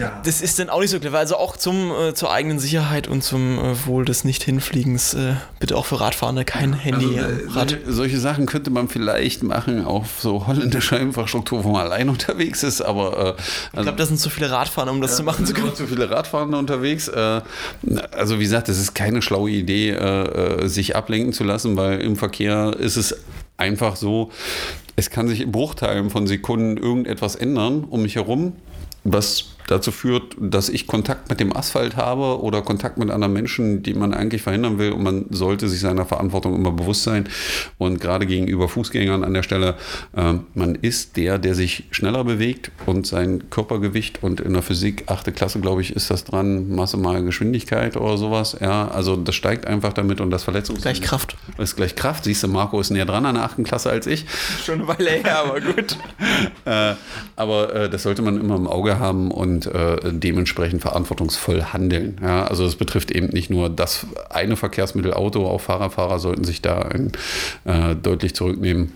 Ja. 0.00 0.20
Das 0.24 0.40
ist 0.40 0.58
dann 0.58 0.70
auch 0.70 0.80
nicht 0.80 0.90
so 0.90 0.98
clever. 0.98 1.18
Also 1.18 1.36
auch 1.36 1.56
zum, 1.56 1.92
äh, 1.92 2.14
zur 2.14 2.32
eigenen 2.32 2.58
Sicherheit 2.58 3.06
und 3.06 3.22
zum 3.22 3.58
äh, 3.58 3.86
Wohl 3.86 4.04
des 4.04 4.24
Nicht-Hinfliegens 4.24 5.14
äh, 5.14 5.34
bitte 5.58 5.76
auch 5.76 5.84
für 5.84 6.00
Radfahrende 6.00 6.44
kein 6.44 6.72
Handy 6.72 7.18
also, 7.18 7.28
äh, 7.28 7.48
Rad. 7.50 7.70
Solche, 7.70 7.92
solche, 7.92 8.20
Sachen 8.20 8.46
könnte 8.46 8.70
man 8.70 8.88
vielleicht 8.88 9.42
machen 9.42 9.84
auf 9.84 10.20
so 10.20 10.46
holländischer 10.46 10.98
Infrastruktur, 10.98 11.64
wo 11.64 11.70
man 11.70 11.82
allein 11.82 12.08
unterwegs 12.08 12.62
ist, 12.62 12.80
aber 12.80 13.12
äh, 13.12 13.16
also, 13.16 13.36
ich 13.74 13.82
glaube, 13.82 13.98
da 13.98 14.06
sind 14.06 14.18
zu 14.18 14.30
viele 14.30 14.50
Radfahrer, 14.50 14.90
um 14.90 15.00
das 15.00 15.16
zu 15.16 15.22
machen 15.22 15.44
zu 15.44 15.52
können. 15.52 15.74
Zu 15.74 15.86
viele 15.86 16.10
Radfahrende 16.10 16.56
unterwegs. 16.56 17.08
Äh, 17.08 17.42
also 18.12 18.38
wie 18.38 18.44
gesagt, 18.44 18.68
es 18.68 18.78
ist 18.78 18.94
keine 18.94 19.22
schlaue 19.22 19.50
Idee, 19.50 19.96
sich 20.64 20.96
ablenken 20.96 21.32
zu 21.32 21.44
lassen, 21.44 21.76
weil 21.76 22.00
im 22.00 22.16
Verkehr 22.16 22.74
ist 22.78 22.96
es 22.96 23.16
einfach 23.56 23.96
so, 23.96 24.30
es 24.96 25.10
kann 25.10 25.28
sich 25.28 25.40
in 25.40 25.52
Bruchteilen 25.52 26.10
von 26.10 26.26
Sekunden 26.26 26.76
irgendetwas 26.76 27.36
ändern 27.36 27.84
um 27.84 28.02
mich 28.02 28.16
herum, 28.16 28.54
was 29.04 29.56
dazu 29.66 29.92
führt, 29.92 30.36
dass 30.38 30.68
ich 30.68 30.86
Kontakt 30.86 31.28
mit 31.30 31.40
dem 31.40 31.56
Asphalt 31.56 31.96
habe 31.96 32.40
oder 32.42 32.62
Kontakt 32.62 32.98
mit 32.98 33.10
anderen 33.10 33.32
Menschen, 33.32 33.82
die 33.82 33.94
man 33.94 34.14
eigentlich 34.14 34.42
verhindern 34.42 34.78
will. 34.78 34.92
Und 34.92 35.02
man 35.02 35.26
sollte 35.30 35.68
sich 35.68 35.80
seiner 35.80 36.06
Verantwortung 36.06 36.54
immer 36.54 36.72
bewusst 36.72 37.02
sein. 37.02 37.28
Und 37.78 38.00
gerade 38.00 38.26
gegenüber 38.26 38.68
Fußgängern 38.68 39.24
an 39.24 39.34
der 39.34 39.42
Stelle, 39.42 39.76
äh, 40.16 40.34
man 40.54 40.74
ist 40.74 41.16
der, 41.16 41.38
der 41.38 41.54
sich 41.54 41.84
schneller 41.90 42.24
bewegt 42.24 42.70
und 42.86 43.06
sein 43.06 43.50
Körpergewicht 43.50 44.22
und 44.22 44.40
in 44.40 44.52
der 44.52 44.62
Physik, 44.62 45.04
achte 45.06 45.32
Klasse, 45.32 45.60
glaube 45.60 45.82
ich, 45.82 45.94
ist 45.94 46.10
das 46.10 46.24
dran, 46.24 46.70
Masse 46.70 46.96
mal 46.96 47.22
Geschwindigkeit 47.22 47.96
oder 47.96 48.16
sowas. 48.16 48.56
Ja, 48.60 48.88
also 48.88 49.16
das 49.16 49.34
steigt 49.34 49.66
einfach 49.66 49.92
damit 49.92 50.20
und 50.20 50.30
das 50.30 50.44
Verletzungs... 50.44 50.82
Gleich 50.82 51.02
Kraft. 51.02 51.36
Ist 51.58 51.76
gleich 51.76 51.96
Kraft. 51.96 52.24
Siehst 52.24 52.42
du, 52.42 52.48
Marco 52.48 52.80
ist 52.80 52.90
näher 52.90 53.06
dran 53.06 53.26
an 53.26 53.34
der 53.34 53.44
achten 53.44 53.64
Klasse 53.64 53.90
als 53.90 54.06
ich. 54.06 54.24
Schon 54.64 54.80
eine 54.80 54.88
Weile 54.88 55.10
her, 55.10 55.38
aber 55.40 55.60
gut. 55.60 55.96
äh, 56.64 56.94
aber 57.36 57.74
äh, 57.74 57.90
das 57.90 58.02
sollte 58.02 58.22
man 58.22 58.40
immer 58.40 58.56
im 58.56 58.66
Auge 58.66 58.98
haben 58.98 59.30
und 59.30 59.49
und 59.50 59.66
äh, 59.66 59.98
dementsprechend 60.12 60.80
verantwortungsvoll 60.82 61.64
handeln. 61.72 62.18
Ja, 62.22 62.44
also 62.44 62.64
es 62.64 62.76
betrifft 62.76 63.10
eben 63.10 63.28
nicht 63.28 63.50
nur 63.50 63.68
das 63.68 64.06
eine 64.30 64.56
Verkehrsmittel 64.56 65.12
Auto, 65.12 65.46
auch 65.46 65.60
Fahrradfahrer 65.60 66.18
sollten 66.18 66.44
sich 66.44 66.62
da 66.62 66.82
ein, 66.82 67.12
äh, 67.64 67.96
deutlich 67.96 68.34
zurücknehmen 68.34 68.92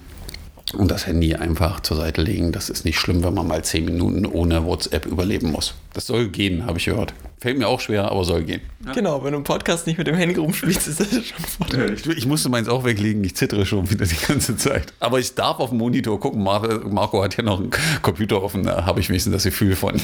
und 0.72 0.90
das 0.90 1.06
Handy 1.06 1.34
einfach 1.34 1.80
zur 1.80 1.96
Seite 1.96 2.22
legen. 2.22 2.52
Das 2.52 2.70
ist 2.70 2.84
nicht 2.84 2.98
schlimm, 2.98 3.22
wenn 3.22 3.34
man 3.34 3.46
mal 3.46 3.62
zehn 3.64 3.84
Minuten 3.84 4.26
ohne 4.26 4.64
WhatsApp 4.64 5.06
überleben 5.06 5.52
muss. 5.52 5.74
Das 5.92 6.06
soll 6.06 6.28
gehen, 6.28 6.66
habe 6.66 6.78
ich 6.78 6.86
gehört. 6.86 7.14
Fällt 7.38 7.58
mir 7.58 7.68
auch 7.68 7.80
schwer, 7.80 8.10
aber 8.10 8.24
soll 8.24 8.42
gehen. 8.42 8.62
Ja. 8.86 8.92
Genau, 8.92 9.22
wenn 9.22 9.32
du 9.32 9.38
im 9.38 9.44
Podcast 9.44 9.86
nicht 9.86 9.98
mit 9.98 10.06
dem 10.06 10.14
Handy 10.14 10.36
rumspielst, 10.36 10.88
ist 10.88 11.00
das 11.00 11.10
schon 11.10 11.44
Vorteil. 11.44 11.92
Ich, 11.92 12.06
ich, 12.06 12.26
musste 12.26 12.48
meins 12.48 12.68
auch 12.68 12.84
weglegen, 12.84 13.22
ich 13.22 13.36
zittere 13.36 13.66
schon 13.66 13.90
wieder 13.90 14.06
die 14.06 14.16
ganze 14.26 14.56
Zeit. 14.56 14.94
Aber 14.98 15.18
ich 15.18 15.34
darf 15.34 15.58
auf 15.60 15.68
dem 15.68 15.78
Monitor 15.78 16.18
gucken. 16.18 16.42
Marco 16.42 17.22
hat 17.22 17.36
ja 17.36 17.44
noch 17.44 17.60
einen 17.60 17.70
Computer 18.00 18.42
offen, 18.42 18.64
da 18.64 18.86
habe 18.86 19.00
ich 19.00 19.08
wenigstens 19.10 19.34
das 19.34 19.44
Gefühl 19.44 19.76
von. 19.76 20.00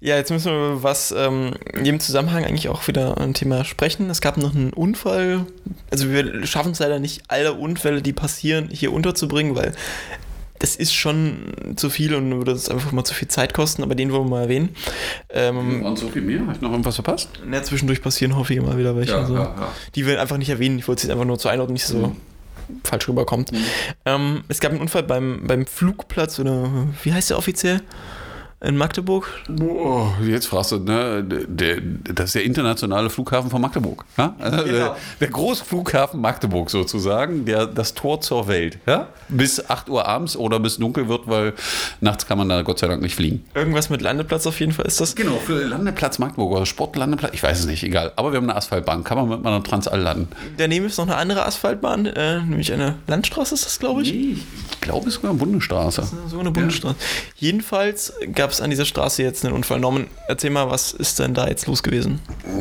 Ja, 0.00 0.16
jetzt 0.16 0.30
müssen 0.30 0.52
wir 0.52 0.82
was 0.82 1.10
ähm, 1.16 1.54
in 1.72 1.84
dem 1.84 1.98
Zusammenhang 1.98 2.44
eigentlich 2.44 2.68
auch 2.68 2.86
wieder 2.86 3.18
ein 3.18 3.34
Thema 3.34 3.64
sprechen. 3.64 4.08
Es 4.10 4.20
gab 4.20 4.36
noch 4.36 4.54
einen 4.54 4.72
Unfall. 4.72 5.44
Also 5.90 6.10
wir 6.10 6.46
schaffen 6.46 6.72
es 6.72 6.78
leider 6.78 7.00
nicht, 7.00 7.22
alle 7.26 7.54
Unfälle, 7.54 8.00
die 8.00 8.12
passieren, 8.12 8.68
hier 8.70 8.92
unterzubringen, 8.92 9.56
weil 9.56 9.72
das 10.60 10.76
ist 10.76 10.92
schon 10.94 11.52
zu 11.76 11.90
viel 11.90 12.14
und 12.14 12.36
würde 12.36 12.52
uns 12.52 12.68
einfach 12.68 12.92
mal 12.92 13.04
zu 13.04 13.14
viel 13.14 13.28
Zeit 13.28 13.54
kosten, 13.54 13.82
aber 13.82 13.94
den 13.94 14.12
wollen 14.12 14.24
wir 14.24 14.30
mal 14.30 14.42
erwähnen. 14.42 14.70
Ähm, 15.30 15.84
Und 15.84 15.98
so 15.98 16.08
viel 16.08 16.22
mehr? 16.22 16.40
Habe 16.40 16.52
ich 16.52 16.60
noch 16.60 16.70
irgendwas 16.70 16.96
verpasst? 16.96 17.30
ja, 17.50 17.62
zwischendurch 17.62 18.02
passieren 18.02 18.36
häufig 18.36 18.56
immer 18.56 18.76
wieder 18.76 18.96
welche. 18.96 19.12
Ja, 19.12 19.24
so. 19.26 19.34
ja, 19.34 19.42
ja. 19.42 19.72
Die 19.94 20.06
wir 20.06 20.20
einfach 20.20 20.36
nicht 20.36 20.48
erwähnen. 20.50 20.78
Ich 20.78 20.88
wollte 20.88 21.00
es 21.00 21.02
jetzt 21.04 21.12
einfach 21.12 21.26
nur 21.26 21.38
zur 21.38 21.50
Einordnung 21.50 21.74
nicht 21.74 21.86
so 21.86 22.14
falsch 22.84 23.08
rüberkommt. 23.08 23.50
Ähm, 24.04 24.42
es 24.48 24.60
gab 24.60 24.72
einen 24.72 24.80
Unfall 24.80 25.02
beim, 25.04 25.42
beim 25.46 25.66
Flugplatz 25.66 26.38
oder 26.38 26.68
wie 27.02 27.12
heißt 27.12 27.30
der 27.30 27.38
offiziell? 27.38 27.80
In 28.60 28.76
Magdeburg? 28.76 29.28
Boah, 29.48 30.12
jetzt 30.26 30.46
fragst 30.46 30.72
du, 30.72 30.78
ne? 30.80 31.22
Der, 31.22 31.76
das 31.80 32.26
ist 32.26 32.34
der 32.34 32.42
internationale 32.42 33.08
Flughafen 33.08 33.50
von 33.50 33.62
Magdeburg. 33.62 34.04
Ja? 34.16 34.34
Also 34.40 34.64
Genau. 34.64 34.68
der, 34.72 34.96
der 35.20 35.28
Großflughafen 35.28 36.20
Magdeburg 36.20 36.68
sozusagen, 36.68 37.44
der, 37.44 37.66
das 37.66 37.94
Tor 37.94 38.20
zur 38.20 38.48
Welt. 38.48 38.78
Ja? 38.84 39.10
Bis 39.28 39.70
8 39.70 39.88
Uhr 39.88 40.08
abends 40.08 40.36
oder 40.36 40.58
bis 40.58 40.76
dunkel 40.78 41.08
wird, 41.08 41.28
weil 41.28 41.52
nachts 42.00 42.26
kann 42.26 42.36
man 42.36 42.48
da 42.48 42.62
Gott 42.62 42.80
sei 42.80 42.88
Dank 42.88 43.00
nicht 43.00 43.14
fliegen. 43.14 43.44
Irgendwas 43.54 43.90
mit 43.90 44.02
Landeplatz 44.02 44.44
auf 44.48 44.58
jeden 44.58 44.72
Fall 44.72 44.86
ist 44.86 45.00
das. 45.00 45.14
Genau, 45.14 45.36
für 45.36 45.62
Landeplatz 45.62 46.18
Magdeburg 46.18 46.50
oder 46.56 46.66
Sportlandeplatz, 46.66 47.34
ich 47.34 47.42
weiß 47.44 47.60
es 47.60 47.66
nicht, 47.66 47.84
egal. 47.84 48.12
Aber 48.16 48.32
wir 48.32 48.38
haben 48.38 48.50
eine 48.50 48.56
Asphaltbahn, 48.56 49.04
kann 49.04 49.18
man 49.18 49.28
mit 49.28 49.46
einer 49.46 49.62
Transall 49.62 50.00
landen. 50.00 50.26
Daneben 50.56 50.86
ist 50.86 50.98
noch 50.98 51.06
eine 51.06 51.14
andere 51.16 51.46
Asphaltbahn, 51.46 52.06
äh, 52.06 52.40
nämlich 52.40 52.72
eine 52.72 52.96
Landstraße 53.06 53.54
ist 53.54 53.66
das, 53.66 53.78
glaube 53.78 54.02
ich. 54.02 54.12
Ich 54.12 54.80
glaube 54.80 55.08
sogar 55.12 55.32
Bundesstraße. 55.34 56.02
So 56.26 56.40
eine 56.40 56.50
Bundesstraße. 56.50 56.96
Jedenfalls 57.36 58.12
gab 58.34 58.47
es 58.50 58.60
an 58.60 58.70
dieser 58.70 58.84
Straße 58.84 59.22
jetzt 59.22 59.44
einen 59.44 59.54
Unfall. 59.54 59.80
Norman, 59.80 60.06
erzähl 60.26 60.50
mal, 60.50 60.70
was 60.70 60.92
ist 60.92 61.18
denn 61.18 61.34
da 61.34 61.48
jetzt 61.48 61.66
los 61.66 61.82
gewesen? 61.82 62.20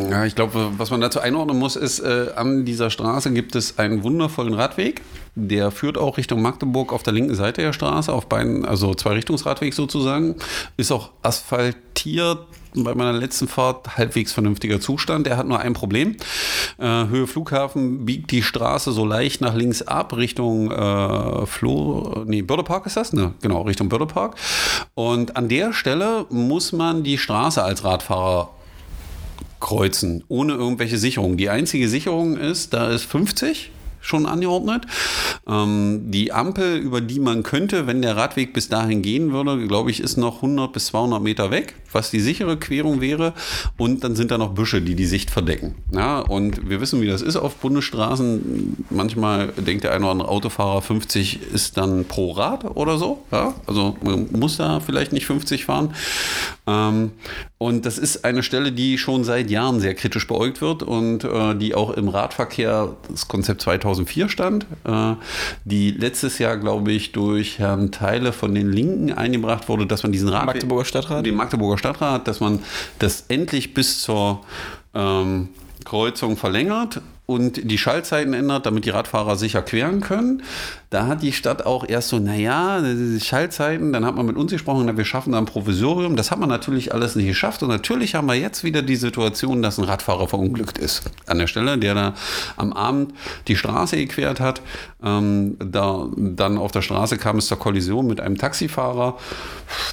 Ja, 0.10 0.26
ich 0.26 0.36
glaube, 0.36 0.72
was 0.78 0.92
man 0.92 1.02
dazu 1.02 1.20
einordnen 1.20 1.58
muss, 1.58 1.76
ist, 1.76 2.00
äh, 2.00 2.28
an 2.36 2.66
dieser 2.66 2.90
Straße 2.90 3.32
gibt 3.32 3.56
es 3.56 3.78
einen 3.80 4.04
wundervollen 4.04 4.54
Radweg. 4.54 5.02
Der 5.36 5.72
führt 5.72 5.98
auch 5.98 6.18
Richtung 6.18 6.42
Magdeburg 6.42 6.92
auf 6.94 7.04
der 7.04 7.14
linken 7.14 7.36
Seite 7.36 7.62
der 7.62 7.74
Straße, 7.74 8.12
auf 8.12 8.28
beiden, 8.28 8.66
also 8.66 8.94
zwei 8.96 9.12
Richtungsradweg 9.14 9.74
sozusagen. 9.74 10.36
Ist 10.78 10.92
auch 10.92 11.12
asphaltiert. 11.22 12.40
Bei 12.84 12.94
meiner 12.94 13.14
letzten 13.14 13.48
Fahrt 13.48 13.98
halbwegs 13.98 14.34
vernünftiger 14.34 14.80
Zustand. 14.80 15.26
Der 15.26 15.38
hat 15.38 15.48
nur 15.48 15.60
ein 15.60 15.74
Problem. 15.74 16.16
Äh, 16.78 17.08
Höhe 17.08 17.28
Flughafen 17.28 18.06
biegt 18.06 18.32
die 18.32 18.44
Straße 18.44 18.92
so 18.92 19.06
leicht 19.06 19.42
nach 19.42 19.56
links 19.56 19.82
ab, 19.82 20.16
Richtung 20.16 20.72
äh, 20.72 21.46
Flo, 21.46 22.24
nee, 22.26 22.42
Bördepark 22.42 22.86
ist 22.86 22.98
das? 22.98 23.14
Ne, 23.14 23.34
genau, 23.42 23.64
Richtung 23.64 23.90
Bördepark. 23.90 24.36
Und 24.94 25.36
an 25.36 25.50
der 25.50 25.74
Stelle 25.74 26.26
muss 26.30 26.72
man 26.72 27.04
die 27.04 27.18
Straße 27.18 27.64
als 27.64 27.84
Radfahrer 27.84 28.50
kreuzen, 29.60 30.24
ohne 30.28 30.54
irgendwelche 30.54 30.98
Sicherungen. 30.98 31.38
Die 31.38 31.50
einzige 31.50 31.90
Sicherung 31.90 32.38
ist, 32.38 32.74
da 32.74 32.90
ist 32.90 33.06
50 33.06 33.72
schon 34.08 34.26
angeordnet. 34.26 34.86
Ähm, 35.48 36.12
die 36.12 36.32
Ampel, 36.32 36.78
über 36.78 37.02
die 37.02 37.20
man 37.20 37.44
könnte, 37.44 37.88
wenn 37.88 38.02
der 38.02 38.16
Radweg 38.16 38.54
bis 38.54 38.70
dahin 38.70 39.02
gehen 39.02 39.32
würde, 39.32 39.68
glaube 39.68 39.92
ich, 39.92 40.00
ist 40.00 40.18
noch 40.18 40.38
100 40.38 40.72
bis 40.72 40.88
200 40.88 41.22
Meter 41.22 41.52
weg, 41.52 41.76
was 41.92 42.12
die 42.12 42.20
sichere 42.20 42.58
Querung 42.58 43.02
wäre. 43.02 43.34
Und 43.78 44.04
dann 44.04 44.16
sind 44.16 44.32
da 44.32 44.38
noch 44.38 44.54
Büsche, 44.54 44.82
die 44.82 44.96
die 44.96 45.06
Sicht 45.06 45.30
verdecken. 45.30 45.76
Ja, 45.92 46.20
und 46.20 46.70
wir 46.70 46.82
wissen, 46.82 47.02
wie 47.02 47.08
das 47.08 47.22
ist 47.22 47.36
auf 47.36 47.56
Bundesstraßen. 47.56 48.86
Manchmal 48.90 49.48
denkt 49.58 49.84
der 49.84 49.94
eine 49.94 50.06
oder 50.06 50.12
andere 50.12 50.30
Autofahrer, 50.30 50.82
50 50.82 51.52
ist 51.54 51.78
dann 51.78 52.06
pro 52.06 52.32
Rad 52.32 52.66
oder 52.76 52.98
so. 52.98 53.24
Ja, 53.32 53.54
also 53.66 53.98
man 54.02 54.28
muss 54.32 54.58
da 54.58 54.80
vielleicht 54.80 55.14
nicht 55.14 55.26
50 55.26 55.66
fahren. 55.66 55.94
Ähm, 56.66 57.12
und 57.60 57.88
das 57.88 57.98
ist 57.98 58.24
eine 58.24 58.44
Stelle, 58.44 58.72
die 58.72 59.00
schon 59.00 59.24
seit 59.24 59.50
Jahren 59.50 59.80
sehr 59.80 59.96
kritisch 59.96 60.28
beäugt 60.28 60.62
wird 60.62 60.84
und 60.84 61.24
äh, 61.24 61.56
die 61.56 61.74
auch 61.74 61.90
im 61.92 62.08
Radverkehr, 62.08 62.96
das 63.10 63.28
Konzept 63.28 63.62
2004 63.62 64.30
stand, 64.30 64.68
äh, 64.84 65.14
die 65.66 65.90
letztes 65.92 66.38
Jahr, 66.38 66.58
glaube 66.58 66.92
ich, 66.92 67.14
durch 67.14 67.58
Herrn 67.58 67.92
Teile 67.92 68.32
von 68.32 68.54
den 68.54 68.72
Linken 68.72 69.12
eingebracht 69.12 69.70
wurde, 69.70 69.88
dass 69.88 70.04
man 70.04 70.12
diesen 70.12 70.30
Radweg, 70.30 70.56
Magdeburger 70.56 70.86
Stadtrat? 70.86 71.26
den 71.26 71.36
Magdeburger 71.36 71.78
Stadtrat, 71.80 71.87
dass 71.94 72.40
man 72.40 72.62
das 73.00 73.26
endlich 73.28 73.74
bis 73.74 74.02
zur 74.02 74.42
ähm, 74.94 75.50
Kreuzung 75.86 76.38
verlängert 76.38 77.02
und 77.28 77.70
die 77.70 77.78
Schaltzeiten 77.78 78.34
ändert, 78.34 78.66
damit 78.66 78.86
die 78.86 78.90
Radfahrer 78.90 79.36
sicher 79.36 79.62
queren 79.62 80.00
können. 80.00 80.44
Da 80.90 81.08
hat 81.08 81.22
die 81.22 81.34
Stadt 81.34 81.66
auch 81.66 81.88
erst 81.88 82.08
so, 82.08 82.20
naja, 82.20 82.82
Schaltzeiten, 83.22 83.92
dann 83.92 84.06
hat 84.06 84.16
man 84.16 84.26
mit 84.26 84.38
uns 84.38 84.54
gesprochen, 84.54 84.98
wir 84.98 85.06
schaffen 85.06 85.34
da 85.34 85.38
ein 85.38 85.46
Provisorium. 85.46 86.16
Das 86.16 86.32
hat 86.32 86.40
man 86.40 86.48
natürlich 86.48 86.94
alles 86.94 87.18
nicht 87.18 87.28
geschafft. 87.28 87.64
Und 87.64 87.70
natürlich 87.70 88.16
haben 88.16 88.28
wir 88.28 88.36
jetzt 88.36 88.64
wieder 88.64 88.82
die 88.82 88.96
Situation, 88.96 89.62
dass 89.62 89.78
ein 89.78 89.84
Radfahrer 89.84 90.30
verunglückt 90.30 90.78
ist. 90.78 91.04
An 91.26 91.38
der 91.38 91.48
Stelle, 91.48 91.78
der 91.78 91.94
da 91.94 92.14
am 92.56 92.72
Abend 92.72 93.14
die 93.50 93.58
Straße 93.58 93.98
gequert 93.98 94.40
hat. 94.40 94.62
Ähm, 95.04 95.58
da, 95.60 96.08
dann 96.16 96.58
auf 96.58 96.72
der 96.72 96.82
Straße 96.82 97.18
kam 97.18 97.40
es 97.40 97.48
zur 97.48 97.60
Kollision 97.60 98.08
mit 98.08 98.22
einem 98.22 98.38
Taxifahrer. 98.38 99.18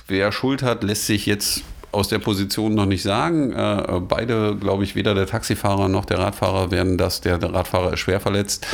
Wer 0.07 0.31
Schuld 0.31 0.63
hat, 0.63 0.85
lässt 0.85 1.07
sich 1.07 1.27
jetzt 1.27 1.65
aus 1.95 2.09
der 2.09 2.19
Position 2.19 2.75
noch 2.75 2.87
nicht 2.87 3.03
sagen. 3.03 3.53
Äh, 3.53 4.01
beide, 4.07 4.57
glaube 4.57 4.85
ich, 4.85 4.95
weder 4.95 5.15
der 5.15 5.27
Taxifahrer 5.27 5.89
noch 5.89 6.05
der 6.05 6.19
Radfahrer 6.19 6.71
werden 6.71 6.99
das, 6.99 7.21
der, 7.21 7.43
Radfahrer 7.43 7.95
ist 7.95 8.01
schwer 8.01 8.21
verletzt, 8.21 8.67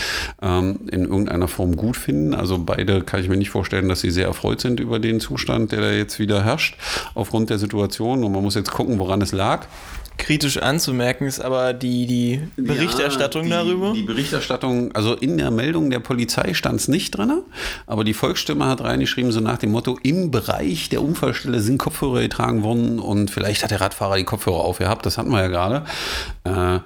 ähm, 0.43 0.81
in 0.91 1.05
irgendeiner 1.05 1.49
Form 1.49 1.77
gut 1.77 1.97
finden. 1.97 2.35
Also 2.35 2.59
beide 2.59 3.03
kann 3.03 3.21
ich 3.21 3.29
mir 3.29 3.37
nicht 3.37 3.51
vorstellen, 3.51 3.89
dass 3.89 4.01
sie 4.01 4.11
sehr 4.11 4.27
erfreut 4.27 4.61
sind 4.61 4.81
über 4.81 4.99
den 4.99 5.21
Zustand, 5.21 5.73
der 5.73 5.81
da 5.81 5.91
jetzt 5.91 6.19
wieder 6.19 6.43
herrscht, 6.45 6.77
aufgrund 7.15 7.51
der 7.51 7.59
Situation. 7.59 8.25
Und 8.25 8.33
man 8.33 8.43
muss 8.43 8.55
jetzt 8.55 8.71
gucken, 8.73 8.99
woran 8.99 9.23
es 9.23 9.33
lag. 9.33 9.67
Kritisch 10.21 10.59
anzumerken 10.59 11.27
ist 11.27 11.41
aber 11.41 11.73
die, 11.73 12.07
die 12.07 12.41
Berichterstattung 12.57 13.47
Ja, 13.47 13.63
die, 13.63 13.69
darüber. 13.71 13.93
Die 13.95 14.03
Berichterstattung, 14.03 14.93
also 14.95 15.15
in 15.15 15.39
der 15.39 15.51
Meldung 15.51 15.91
der 15.91 16.01
Polizei 16.01 16.55
stand 16.55 16.79
es 16.79 16.89
nicht 16.89 17.17
drin, 17.17 17.43
aber 17.87 18.05
die 18.05 18.13
Volksstimme 18.15 18.67
hat 18.67 18.83
reingeschrieben, 18.83 19.33
so 19.33 19.41
nach 19.41 19.59
dem 19.59 19.73
Motto, 19.73 19.99
im 20.03 20.31
Bereich 20.31 20.91
der 20.91 21.03
Unfallstelle 21.03 21.61
sind 21.61 21.79
Kopfhörer 21.79 22.21
getragen 22.21 22.63
worden 22.63 22.99
und 22.99 23.31
vielleicht 23.31 23.63
hat 23.63 23.71
der 23.71 23.81
Radfahrer 23.81 24.17
die 24.17 24.25
Kopfhörer 24.25 24.61
aufgehabt, 24.61 25.07
das 25.07 25.17
hatten 25.17 25.31
wir 25.31 25.41
ja 25.41 25.49
gerade. 25.49 25.85
Äh, 26.45 26.81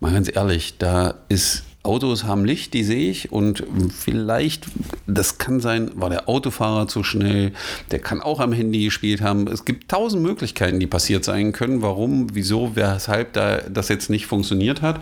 mal 0.00 0.12
ganz 0.12 0.34
ehrlich, 0.34 0.78
da 0.78 1.14
ist 1.28 1.64
Autos 1.88 2.24
haben 2.24 2.44
Licht, 2.44 2.74
die 2.74 2.84
sehe 2.84 3.10
ich 3.10 3.32
und 3.32 3.64
vielleicht, 3.96 4.66
das 5.06 5.38
kann 5.38 5.60
sein, 5.60 5.90
war 5.94 6.10
der 6.10 6.28
Autofahrer 6.28 6.86
zu 6.86 7.02
schnell, 7.02 7.52
der 7.90 7.98
kann 7.98 8.20
auch 8.20 8.40
am 8.40 8.52
Handy 8.52 8.84
gespielt 8.84 9.22
haben. 9.22 9.48
Es 9.48 9.64
gibt 9.64 9.90
tausend 9.90 10.22
Möglichkeiten, 10.22 10.78
die 10.80 10.86
passiert 10.86 11.24
sein 11.24 11.52
können, 11.52 11.80
warum, 11.80 12.34
wieso, 12.34 12.76
weshalb 12.76 13.32
da 13.32 13.62
das 13.70 13.88
jetzt 13.88 14.10
nicht 14.10 14.26
funktioniert 14.26 14.82
hat. 14.82 15.00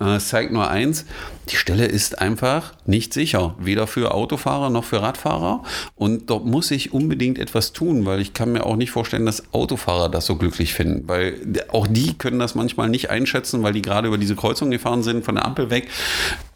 Äh, 0.00 0.14
Es 0.14 0.28
zeigt 0.28 0.52
nur 0.52 0.70
eins, 0.70 1.06
die 1.50 1.56
Stelle 1.56 1.86
ist 1.86 2.18
einfach 2.20 2.74
nicht 2.86 3.12
sicher, 3.12 3.54
weder 3.58 3.86
für 3.86 4.14
Autofahrer 4.14 4.70
noch 4.70 4.84
für 4.84 5.02
Radfahrer. 5.02 5.62
Und 5.96 6.30
dort 6.30 6.44
muss 6.44 6.70
ich 6.70 6.92
unbedingt 6.92 7.38
etwas 7.38 7.72
tun, 7.72 8.06
weil 8.06 8.20
ich 8.20 8.34
kann 8.34 8.52
mir 8.52 8.64
auch 8.64 8.76
nicht 8.76 8.90
vorstellen, 8.90 9.26
dass 9.26 9.52
Autofahrer 9.52 10.08
das 10.08 10.26
so 10.26 10.36
glücklich 10.36 10.74
finden, 10.74 11.08
weil 11.08 11.36
auch 11.68 11.86
die 11.86 12.16
können 12.16 12.38
das 12.38 12.54
manchmal 12.54 12.88
nicht 12.88 13.10
einschätzen, 13.10 13.62
weil 13.62 13.72
die 13.72 13.82
gerade 13.82 14.08
über 14.08 14.18
diese 14.18 14.36
Kreuzung 14.36 14.70
gefahren 14.70 15.02
sind, 15.02 15.24
von 15.24 15.34
der 15.34 15.44
Ampel 15.44 15.70
weg 15.70 15.88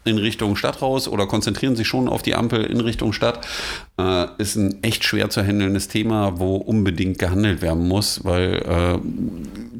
in 0.05 0.17
Richtung 0.17 0.55
Stadt 0.55 0.81
raus 0.81 1.07
oder 1.07 1.27
konzentrieren 1.27 1.75
sich 1.75 1.87
schon 1.87 2.07
auf 2.09 2.21
die 2.21 2.35
Ampel 2.35 2.63
in 2.63 2.79
Richtung 2.79 3.13
Stadt, 3.13 3.45
äh, 3.99 4.25
ist 4.37 4.55
ein 4.55 4.83
echt 4.83 5.03
schwer 5.03 5.29
zu 5.29 5.45
handelndes 5.45 5.87
Thema, 5.87 6.39
wo 6.39 6.55
unbedingt 6.55 7.19
gehandelt 7.19 7.61
werden 7.61 7.87
muss, 7.87 8.23
weil 8.23 8.55
äh, 8.55 8.99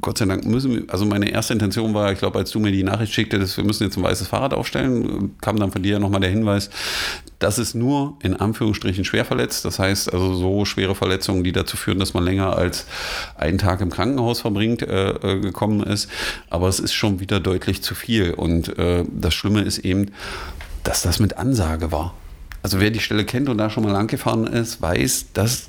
Gott 0.01 0.17
sei 0.17 0.25
Dank 0.25 0.45
müssen 0.45 0.73
wir, 0.73 0.83
also 0.87 1.05
meine 1.05 1.29
erste 1.29 1.53
Intention 1.53 1.93
war, 1.93 2.11
ich 2.11 2.19
glaube, 2.19 2.39
als 2.39 2.51
du 2.51 2.59
mir 2.59 2.71
die 2.71 2.83
Nachricht 2.83 3.13
schicktest, 3.13 3.57
wir 3.57 3.63
müssen 3.63 3.83
jetzt 3.83 3.97
ein 3.97 4.03
weißes 4.03 4.27
Fahrrad 4.27 4.53
aufstellen, 4.53 5.35
kam 5.41 5.57
dann 5.57 5.71
von 5.71 5.81
dir 5.81 5.99
nochmal 5.99 6.21
der 6.21 6.29
Hinweis, 6.29 6.69
das 7.43 7.59
ist 7.59 7.75
nur 7.75 8.17
in 8.23 8.35
Anführungsstrichen 8.35 9.03
schwer 9.03 9.25
verletzt, 9.25 9.65
das 9.65 9.77
heißt 9.77 10.13
also 10.13 10.33
so 10.33 10.65
schwere 10.65 10.95
Verletzungen, 10.95 11.43
die 11.43 11.51
dazu 11.51 11.75
führen, 11.75 11.99
dass 11.99 12.13
man 12.13 12.23
länger 12.23 12.55
als 12.55 12.85
einen 13.35 13.57
Tag 13.57 13.81
im 13.81 13.89
Krankenhaus 13.89 14.39
verbringt, 14.41 14.81
äh, 14.81 15.09
äh, 15.09 15.39
gekommen 15.39 15.83
ist, 15.83 16.09
aber 16.49 16.69
es 16.69 16.79
ist 16.79 16.93
schon 16.93 17.19
wieder 17.19 17.39
deutlich 17.41 17.83
zu 17.83 17.95
viel. 17.95 18.33
Und 18.33 18.77
äh, 18.77 19.03
das 19.11 19.33
Schlimme 19.33 19.61
ist 19.61 19.79
eben, 19.79 20.11
dass 20.83 21.01
das 21.01 21.19
mit 21.19 21.37
Ansage 21.37 21.91
war. 21.91 22.13
Also 22.61 22.79
wer 22.79 22.91
die 22.91 23.01
Stelle 23.01 23.25
kennt 23.25 23.49
und 23.49 23.57
da 23.57 23.69
schon 23.69 23.83
mal 23.83 23.91
lang 23.91 24.09
ist, 24.47 24.81
weiß, 24.81 25.27
dass 25.33 25.67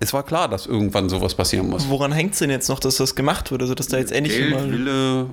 es 0.00 0.12
war 0.12 0.22
klar, 0.22 0.48
dass 0.48 0.66
irgendwann 0.66 1.08
sowas 1.08 1.34
passieren 1.34 1.70
muss. 1.70 1.88
Woran 1.88 2.12
hängt 2.12 2.34
es 2.34 2.38
denn 2.38 2.50
jetzt 2.50 2.68
noch, 2.68 2.80
dass 2.80 2.96
das 2.96 3.14
gemacht 3.14 3.50
wird? 3.50 3.62
Also, 3.62 3.74
dass 3.74 3.88
da 3.88 3.98
jetzt 3.98 4.12
endlich 4.12 4.36
Geld, 4.36 4.50
mal. 4.50 4.70
Wille, 4.70 5.26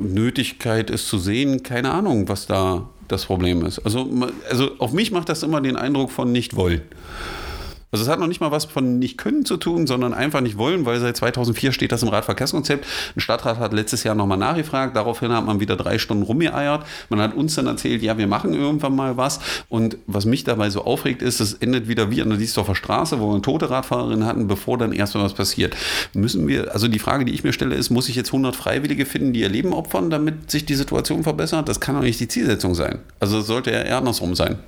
Nötigkeit 0.00 0.90
ist 0.90 1.08
zu 1.08 1.18
sehen, 1.18 1.62
keine 1.62 1.92
Ahnung, 1.92 2.28
was 2.28 2.46
da 2.46 2.88
das 3.08 3.26
Problem 3.26 3.64
ist. 3.64 3.78
Also, 3.80 4.08
also 4.48 4.70
auf 4.78 4.92
mich 4.92 5.10
macht 5.10 5.28
das 5.28 5.42
immer 5.42 5.60
den 5.60 5.76
Eindruck 5.76 6.10
von 6.10 6.32
nicht 6.32 6.56
wollen. 6.56 6.82
Also 7.92 8.06
es 8.06 8.10
hat 8.10 8.18
noch 8.18 8.26
nicht 8.26 8.40
mal 8.40 8.50
was 8.50 8.64
von 8.64 8.98
nicht 8.98 9.18
können 9.18 9.44
zu 9.44 9.58
tun, 9.58 9.86
sondern 9.86 10.14
einfach 10.14 10.40
nicht 10.40 10.56
wollen, 10.56 10.86
weil 10.86 10.98
seit 10.98 11.14
2004 11.14 11.72
steht 11.72 11.92
das 11.92 12.02
im 12.02 12.08
Radverkehrskonzept. 12.08 12.86
Ein 13.14 13.20
Stadtrat 13.20 13.58
hat 13.58 13.74
letztes 13.74 14.02
Jahr 14.02 14.14
nochmal 14.14 14.38
nachgefragt, 14.38 14.96
daraufhin 14.96 15.30
hat 15.30 15.44
man 15.44 15.60
wieder 15.60 15.76
drei 15.76 15.98
Stunden 15.98 16.22
rumgeeiert. 16.22 16.86
Man 17.10 17.20
hat 17.20 17.34
uns 17.34 17.54
dann 17.54 17.66
erzählt, 17.66 18.00
ja, 18.00 18.16
wir 18.16 18.26
machen 18.26 18.54
irgendwann 18.54 18.96
mal 18.96 19.18
was. 19.18 19.40
Und 19.68 19.98
was 20.06 20.24
mich 20.24 20.42
dabei 20.42 20.70
so 20.70 20.86
aufregt, 20.86 21.20
ist, 21.20 21.40
es 21.40 21.52
endet 21.52 21.86
wieder 21.86 22.10
wie 22.10 22.22
an 22.22 22.30
der 22.30 22.38
Diesdorfer 22.38 22.74
Straße, 22.74 23.20
wo 23.20 23.28
wir 23.28 23.34
eine 23.34 23.42
tote 23.42 23.68
Radfahrerin 23.68 24.24
hatten, 24.24 24.48
bevor 24.48 24.78
dann 24.78 24.92
erstmal 24.92 25.24
was 25.24 25.34
passiert. 25.34 25.76
Müssen 26.14 26.48
wir, 26.48 26.72
also 26.72 26.88
die 26.88 26.98
Frage, 26.98 27.26
die 27.26 27.34
ich 27.34 27.44
mir 27.44 27.52
stelle, 27.52 27.74
ist, 27.74 27.90
muss 27.90 28.08
ich 28.08 28.16
jetzt 28.16 28.28
100 28.28 28.56
Freiwillige 28.56 29.04
finden, 29.04 29.34
die 29.34 29.40
ihr 29.40 29.50
Leben 29.50 29.74
opfern, 29.74 30.08
damit 30.08 30.50
sich 30.50 30.64
die 30.64 30.76
Situation 30.76 31.24
verbessert? 31.24 31.68
Das 31.68 31.78
kann 31.78 31.94
doch 31.94 32.02
nicht 32.02 32.20
die 32.20 32.28
Zielsetzung 32.28 32.74
sein. 32.74 33.00
Also 33.20 33.42
sollte 33.42 33.70
ja 33.70 33.82
eher 33.82 33.98
andersrum 33.98 34.34
sein. 34.34 34.58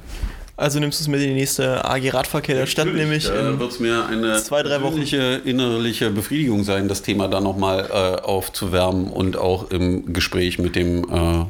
Also 0.56 0.78
nimmst 0.78 1.00
du 1.00 1.02
es 1.04 1.08
mit 1.08 1.20
in 1.20 1.28
die 1.28 1.34
nächste 1.34 1.84
AG 1.84 2.14
Radverkehr 2.14 2.54
der 2.54 2.66
Stadt, 2.66 2.86
nämlich 2.86 3.28
in 3.28 3.58
wird 3.58 3.72
es 3.72 3.80
mir 3.80 4.06
eine 4.06 4.40
zwei, 4.40 4.62
drei 4.62 4.82
Wochen. 4.82 5.02
innerliche 5.02 6.10
Befriedigung 6.10 6.62
sein, 6.62 6.86
das 6.86 7.02
Thema 7.02 7.26
da 7.28 7.40
nochmal 7.40 7.88
äh, 7.90 8.22
aufzuwärmen 8.22 9.08
und 9.08 9.36
auch 9.36 9.70
im 9.70 10.12
Gespräch 10.12 10.58
mit 10.60 10.76
dem 10.76 11.04
äh, 11.04 11.44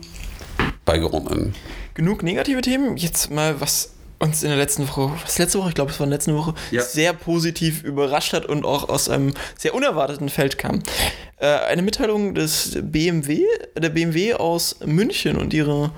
Beigeordneten. 0.86 1.54
genug 1.92 2.22
negative 2.22 2.62
Themen. 2.62 2.96
Jetzt 2.96 3.30
mal 3.30 3.60
was 3.60 3.93
uns 4.18 4.42
in 4.42 4.48
der 4.48 4.58
letzten 4.58 4.88
Woche, 4.88 5.12
was 5.22 5.38
letzte 5.38 5.58
Woche, 5.58 5.68
ich 5.70 5.74
glaube 5.74 5.90
es 5.90 5.98
war 6.00 6.04
in 6.04 6.10
der 6.10 6.18
letzten 6.18 6.36
Woche, 6.36 6.54
Ja. 6.70 6.82
sehr 6.82 7.12
positiv 7.12 7.82
überrascht 7.82 8.32
hat 8.32 8.46
und 8.46 8.64
auch 8.64 8.88
aus 8.88 9.08
einem 9.08 9.34
sehr 9.58 9.74
unerwarteten 9.74 10.28
Feld 10.28 10.56
kam. 10.58 10.82
Äh, 11.38 11.46
eine 11.46 11.82
Mitteilung 11.82 12.34
des 12.34 12.78
BMW, 12.80 13.42
der 13.76 13.88
BMW 13.90 14.34
aus 14.34 14.76
München 14.84 15.36
und 15.36 15.52
ihrer 15.52 15.92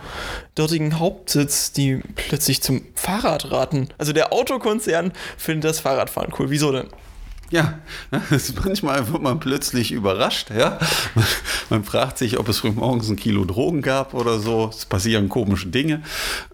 dortigen 0.55 0.99
Hauptsitz, 0.99 1.73
die 1.73 2.01
plötzlich 2.29 2.63
zum 2.63 2.83
Fahrrad 2.95 3.51
raten. 3.51 3.89
Also 3.99 4.13
der 4.13 4.33
Autokonzern 4.33 5.13
findet 5.37 5.65
das 5.71 5.81
Fahrradfahren 5.81 6.33
cool. 6.39 6.51
Wieso 6.51 6.73
denn? 6.73 6.89
Ja, 7.51 7.79
das 8.11 8.31
ist 8.33 8.65
manchmal 8.65 9.07
wird 9.11 9.23
man 9.23 9.39
plötzlich 9.41 9.93
überrascht. 9.93 10.51
Ja? 10.57 10.79
Man, 11.71 11.83
fragt 11.85 12.19
sich, 12.19 12.39
ob 12.39 12.49
es 12.49 12.59
früh 12.61 12.71
morgens 12.71 13.09
ein 13.09 13.17
Kilo 13.17 13.45
Drogen 13.45 13.83
gab 13.83 14.15
oder 14.15 14.39
so. 14.39 14.71
Es 14.73 14.87
passieren 14.87 15.29
komische 15.29 15.67
Dinge. 15.69 16.03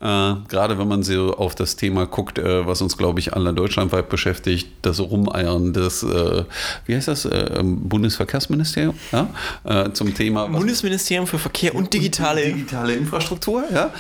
Äh, 0.01 0.35
gerade 0.49 0.79
wenn 0.79 0.89
man 0.89 1.03
so 1.03 1.35
auf 1.37 1.55
das 1.55 1.77
Thema 1.77 2.07
guckt, 2.07 2.39
äh, 2.39 2.67
was 2.67 2.81
uns, 2.83 2.97
glaube 2.97 3.21
ich, 3.21 3.35
alle 3.35 3.53
deutschlandweit 3.53 4.09
beschäftigt, 4.09 4.69
das 4.83 5.01
Rumeiern 5.01 5.73
des, 5.73 6.03
äh, 6.03 6.45
wie 6.87 6.95
heißt 6.97 7.09
das, 7.09 7.25
äh, 7.27 7.61
Bundesverkehrsministerium 7.63 8.95
ja? 9.13 9.29
äh, 9.65 9.93
zum 9.93 10.15
Thema. 10.15 10.51
was- 10.51 10.59
Bundesministerium 10.59 11.27
für 11.27 11.39
Verkehr 11.39 11.75
und 11.75 11.93
digitale 11.93 12.43
digitale 12.45 12.95
Infrastruktur, 12.95 13.65
ja, 13.73 13.91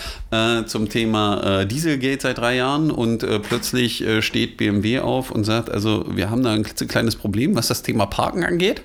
äh, 0.60 0.64
zum 0.66 0.88
Thema 0.88 1.64
Dieselgate 1.64 2.22
seit 2.22 2.38
drei 2.38 2.56
Jahren 2.56 2.90
und 2.90 3.24
plötzlich 3.42 4.04
steht 4.20 4.56
BMW 4.56 5.00
auf 5.00 5.30
und 5.30 5.44
sagt, 5.44 5.70
also 5.70 6.04
wir 6.10 6.30
haben 6.30 6.42
da 6.42 6.52
ein 6.52 6.62
klitzekleines 6.82 7.16
Problem, 7.16 7.54
was 7.54 7.68
das 7.68 7.82
Thema 7.82 8.06
Parken 8.06 8.44
angeht. 8.44 8.82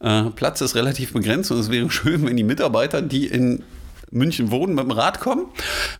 Äh, 0.00 0.24
Platz 0.34 0.60
ist 0.60 0.74
relativ 0.74 1.12
begrenzt 1.12 1.50
und 1.50 1.58
es 1.58 1.70
wäre 1.70 1.90
schön, 1.90 2.26
wenn 2.26 2.36
die 2.36 2.44
Mitarbeiter, 2.44 3.02
die 3.02 3.26
in 3.26 3.62
München 4.10 4.52
wohnen, 4.52 4.76
mit 4.76 4.84
dem 4.84 4.92
Rad 4.92 5.18
kommen, 5.18 5.46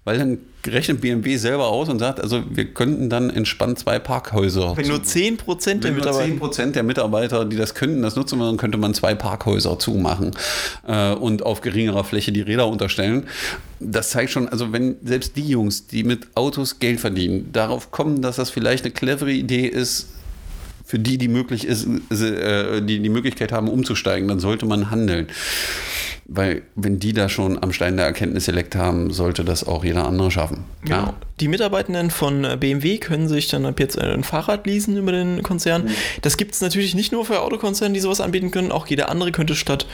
weil 0.05 0.19
dann 0.19 0.39
rechnet 0.65 1.01
BMW 1.01 1.37
selber 1.37 1.67
aus 1.67 1.89
und 1.89 1.99
sagt, 1.99 2.21
also 2.21 2.45
wir 2.49 2.67
könnten 2.73 3.11
dann 3.11 3.29
entspannt 3.29 3.81
zwei 3.81 3.99
Parkhäuser 3.99 4.77
Wenn 4.77 4.87
nur 4.87 4.99
10% 4.99 5.81
der 5.81 5.91
Mitarbeiter 5.91 6.25
10 6.25 6.39
Prozent 6.39 6.77
der 6.77 6.85
Mitarbeiter, 6.85 7.45
die 7.45 7.57
das 7.57 7.75
könnten, 7.75 8.03
das 8.03 8.15
nutzen, 8.15 8.39
dann 8.39 8.57
könnte 8.57 8.79
man 8.79 8.95
zwei 8.95 9.17
Parkhäuser 9.17 9.81
zumachen 9.81 10.31
äh, 10.87 11.13
und 11.13 11.43
auf 11.43 11.61
geringerer 11.61 12.05
Fläche 12.05 12.31
die 12.31 12.43
Räder 12.43 12.69
unterstellen. 12.69 13.27
Das 13.81 14.11
zeigt 14.11 14.31
schon, 14.31 14.49
also 14.49 14.73
wenn 14.73 14.97
selbst 15.03 15.37
die 15.37 15.49
Jungs, 15.49 15.89
die 15.89 16.05
mit 16.05 16.29
Autos 16.37 16.79
Geld 16.79 17.01
verdienen, 17.01 17.51
darauf 17.53 17.91
kommen, 17.91 18.23
dass 18.23 18.37
das 18.37 18.51
vielleicht 18.51 18.85
eine 18.85 18.95
clevere 18.95 19.33
Idee 19.33 19.67
ist, 19.67 20.07
für 20.85 20.99
die 20.99 21.19
die 21.19 21.29
möglich 21.29 21.67
ist, 21.67 21.87
äh, 22.11 22.83
die 22.83 23.01
die 23.01 23.09
Möglichkeit 23.09 23.53
haben, 23.53 23.69
umzusteigen, 23.69 24.29
dann 24.29 24.39
sollte 24.39 24.67
man 24.67 24.91
handeln. 24.91 25.29
Weil 26.27 26.63
wenn 26.75 26.99
die 26.99 27.13
da 27.13 27.29
schon 27.29 27.63
am 27.63 27.73
Stein 27.73 27.97
der 27.97 28.07
Erkenntnis 28.07 28.47
selekt 28.47 28.77
haben, 28.77 29.11
sollte 29.11 29.45
das 29.45 29.67
auch 29.67 29.85
jeder 29.85 30.07
andere 30.07 30.31
schaffen. 30.31 30.65
Genau. 30.83 31.15
Die 31.41 31.49
Mitarbeitenden 31.49 32.11
von 32.11 32.45
äh, 32.45 32.57
BMW 32.59 32.99
können 32.99 33.29
sich 33.29 33.49
dann 33.49 33.67
ab 33.67 33.79
jetzt 33.81 33.99
ein 33.99 34.25
Fahrrad 34.25 34.67
leasen 34.67 34.97
über 34.97 35.13
den 35.13 35.43
Konzern. 35.43 35.91
Das 36.23 36.37
gibt 36.37 36.55
es 36.55 36.61
natürlich 36.61 36.95
nicht 36.95 37.13
nur 37.13 37.27
für 37.27 37.41
Autokonzerne, 37.41 37.93
die 37.93 38.01
sowas 38.01 38.21
anbieten 38.21 38.51
können. 38.51 38.73
Auch 38.73 38.87
jeder 38.87 39.11
andere 39.11 39.33
könnte 39.33 39.55
statt 39.55 39.87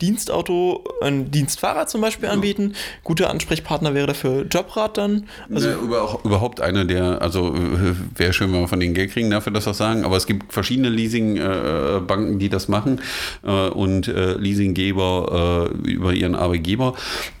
Dienstauto 0.00 0.84
ein 1.02 1.30
Dienstfahrrad 1.30 1.90
zum 1.90 2.00
Beispiel 2.00 2.28
anbieten. 2.28 2.74
Guter 3.04 3.30
Ansprechpartner 3.30 3.94
wäre 3.94 4.06
dafür 4.06 4.46
Jobrad 4.50 4.98
dann. 4.98 5.26
Also 5.52 5.68
Also 5.68 5.80
über, 5.80 6.18
überhaupt 6.24 6.60
eine 6.60 6.86
der, 6.86 7.22
also 7.22 7.54
äh, 7.54 7.94
wäre 8.16 8.32
schön, 8.32 8.52
wenn 8.52 8.60
wir 8.60 8.68
von 8.68 8.80
denen 8.80 8.94
Geld 8.94 9.12
kriegen 9.12 9.30
dafür, 9.30 9.52
das 9.52 9.64
sagen, 9.76 10.04
aber 10.04 10.16
es 10.16 10.26
gibt 10.26 10.52
verschiedene 10.52 10.88
Leasingbanken, 10.88 12.38
die 12.38 12.48
das 12.48 12.68
machen 12.68 13.00
äh, 13.44 13.68
und 13.68 14.08
äh, 14.08 14.34
Leasinggeber 14.34 15.70
äh, 15.84 15.88
über 15.88 16.12
ihren 16.12 16.34
Arbeitgeber. 16.34 16.94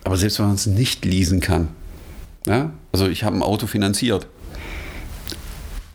Aber 0.04 0.16
selbst 0.16 0.38
wenn 0.38 0.46
man 0.46 0.54
es 0.54 0.66
nicht 0.66 1.04
leasen 1.04 1.40
kann, 1.40 1.68
ja, 2.46 2.72
also 2.92 3.08
ich 3.08 3.24
habe 3.24 3.36
ein 3.36 3.42
Auto 3.42 3.66
finanziert 3.66 4.26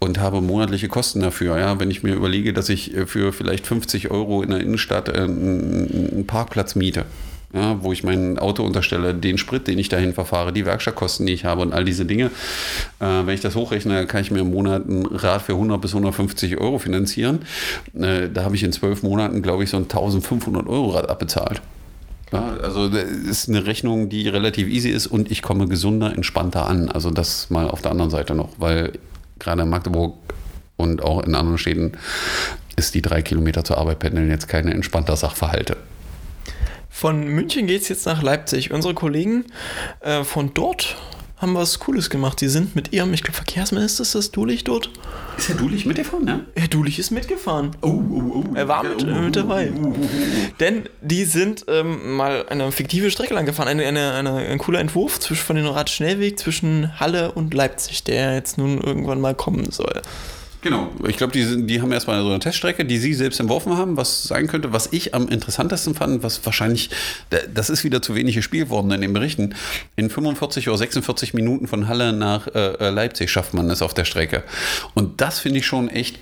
und 0.05 0.19
habe 0.19 0.41
monatliche 0.41 0.87
Kosten 0.87 1.21
dafür. 1.21 1.57
Ja, 1.59 1.79
wenn 1.79 1.91
ich 1.91 2.03
mir 2.03 2.13
überlege, 2.13 2.53
dass 2.53 2.69
ich 2.69 2.95
äh, 2.95 3.05
für 3.05 3.33
vielleicht 3.33 3.67
50 3.67 4.11
Euro 4.11 4.41
in 4.43 4.51
der 4.51 4.59
Innenstadt 4.61 5.09
äh, 5.09 5.21
einen 5.21 6.11
einen 6.15 6.27
Parkplatz 6.27 6.75
miete, 6.75 7.05
ja, 7.53 7.81
wo 7.81 7.91
ich 7.91 8.03
mein 8.03 8.37
Auto 8.39 8.63
unterstelle, 8.63 9.13
den 9.13 9.37
Sprit, 9.37 9.67
den 9.67 9.79
ich 9.79 9.89
dahin 9.89 10.13
verfahre, 10.13 10.51
die 10.51 10.65
Werkstattkosten, 10.65 11.25
die 11.25 11.33
ich 11.33 11.45
habe 11.45 11.61
und 11.61 11.73
all 11.73 11.85
diese 11.85 12.05
Dinge. 12.05 12.25
Äh, 12.99 13.25
wenn 13.25 13.33
ich 13.33 13.41
das 13.41 13.55
hochrechne, 13.55 14.05
kann 14.07 14.21
ich 14.21 14.31
mir 14.31 14.39
im 14.39 14.51
Monat 14.51 14.87
ein 14.87 15.05
Rad 15.05 15.41
für 15.41 15.53
100 15.53 15.81
bis 15.81 15.91
150 15.91 16.57
Euro 16.57 16.79
finanzieren. 16.79 17.39
Äh, 17.99 18.29
da 18.33 18.43
habe 18.43 18.55
ich 18.55 18.63
in 18.63 18.71
zwölf 18.71 19.03
Monaten, 19.03 19.41
glaube 19.41 19.63
ich, 19.63 19.69
so 19.69 19.77
ein 19.77 19.83
1500 19.83 20.67
Euro 20.67 20.91
Rad 20.91 21.09
abbezahlt. 21.09 21.61
Ja, 22.31 22.57
also 22.61 22.89
das 22.89 23.03
ist 23.03 23.49
eine 23.49 23.65
Rechnung, 23.65 24.09
die 24.09 24.27
relativ 24.27 24.67
easy 24.67 24.89
ist 24.89 25.07
und 25.07 25.31
ich 25.31 25.41
komme 25.41 25.67
gesunder, 25.67 26.13
entspannter 26.13 26.67
an. 26.67 26.89
Also 26.89 27.11
das 27.11 27.49
mal 27.49 27.69
auf 27.69 27.81
der 27.81 27.91
anderen 27.91 28.09
Seite 28.09 28.33
noch, 28.33 28.49
weil 28.57 28.93
gerade 29.45 29.61
in 29.61 29.69
Magdeburg 29.69 30.15
und 30.75 31.01
auch 31.01 31.23
in 31.23 31.35
anderen 31.35 31.57
Städten 31.57 31.93
ist 32.75 32.93
die 32.93 33.01
drei 33.01 33.21
Kilometer 33.21 33.63
zur 33.63 33.77
Arbeit 33.77 33.99
pendeln 33.99 34.29
jetzt 34.29 34.49
keine 34.49 34.73
entspannter 34.73 35.15
Sachverhalte. 35.15 35.77
von 36.89 37.27
München 37.27 37.67
geht 37.67 37.83
es 37.83 37.89
jetzt 37.89 38.05
nach 38.05 38.21
Leipzig. 38.21 38.71
Unsere 38.71 38.93
Kollegen 38.93 39.45
äh, 40.01 40.23
von 40.23 40.53
dort 40.53 40.97
haben 41.45 41.53
was 41.53 41.77
Cooles 41.77 42.09
gemacht. 42.09 42.41
Die 42.41 42.47
sind 42.47 42.75
mit 42.75 42.91
ihrem, 42.91 43.13
ich 43.13 43.21
glaube, 43.21 43.35
Verkehrsminister 43.35 44.01
ist 44.01 44.15
das 44.15 44.31
Dulich 44.31 44.63
dort. 44.63 44.89
Ist 45.37 45.49
Herr 45.49 45.55
Dulich 45.55 45.85
mitgefahren, 45.85 46.27
ja? 46.27 46.39
Herr 46.55 46.67
Dulich 46.67 46.97
ist 46.97 47.11
mitgefahren. 47.11 47.71
Oh, 47.81 48.01
oh, 48.09 48.43
oh. 48.49 48.55
Er 48.55 48.67
war 48.67 48.83
mit, 48.83 49.03
äh, 49.03 49.21
mit 49.21 49.35
dabei. 49.35 49.71
Denn 50.59 50.89
die 51.01 51.23
sind 51.25 51.65
ähm, 51.67 52.15
mal 52.15 52.47
eine 52.49 52.71
fiktive 52.71 53.11
Strecke 53.11 53.35
lang 53.35 53.45
gefahren. 53.45 53.67
Eine, 53.67 53.85
eine, 53.85 54.13
eine, 54.13 54.37
ein 54.37 54.57
cooler 54.57 54.79
Entwurf 54.79 55.19
zwischen, 55.19 55.43
von 55.43 55.55
dem 55.55 55.67
Radschnellweg 55.67 56.39
zwischen 56.39 56.99
Halle 56.99 57.31
und 57.33 57.53
Leipzig, 57.53 58.03
der 58.03 58.33
jetzt 58.33 58.57
nun 58.57 58.81
irgendwann 58.81 59.21
mal 59.21 59.35
kommen 59.35 59.69
soll. 59.69 60.01
Genau. 60.65 60.89
Ich 61.07 61.17
glaube, 61.17 61.31
die, 61.31 61.67
die 61.67 61.79
haben 61.79 61.91
erstmal 61.91 62.19
so 62.23 62.29
eine 62.29 62.39
Teststrecke, 62.39 62.85
die 62.85 62.97
sie 62.97 63.13
selbst 63.13 63.39
entworfen 63.39 63.77
haben, 63.77 63.97
was 63.97 64.23
sein 64.23 64.47
könnte. 64.47 64.73
Was 64.73 64.91
ich 64.91 65.13
am 65.13 65.27
interessantesten 65.27 65.93
fand, 65.93 66.23
was 66.23 66.43
wahrscheinlich, 66.43 66.89
da- 67.29 67.37
das 67.53 67.69
ist 67.69 67.83
wieder 67.83 68.01
zu 68.01 68.15
wenig 68.15 68.33
gespielt 68.33 68.71
worden 68.71 68.89
in 68.89 68.99
den 69.01 69.13
Berichten. 69.13 69.53
In 69.95 70.09
45 70.09 70.67
oder 70.67 70.79
46 70.79 71.35
Minuten 71.35 71.67
von 71.67 71.87
Halle 71.87 72.13
nach 72.13 72.47
äh, 72.47 72.89
Leipzig 72.89 73.29
schafft 73.29 73.53
man 73.53 73.69
es 73.69 73.83
auf 73.83 73.93
der 73.93 74.05
Strecke. 74.05 74.43
Und 74.95 75.21
das 75.21 75.37
finde 75.37 75.59
ich 75.59 75.67
schon 75.67 75.87
echt 75.87 76.17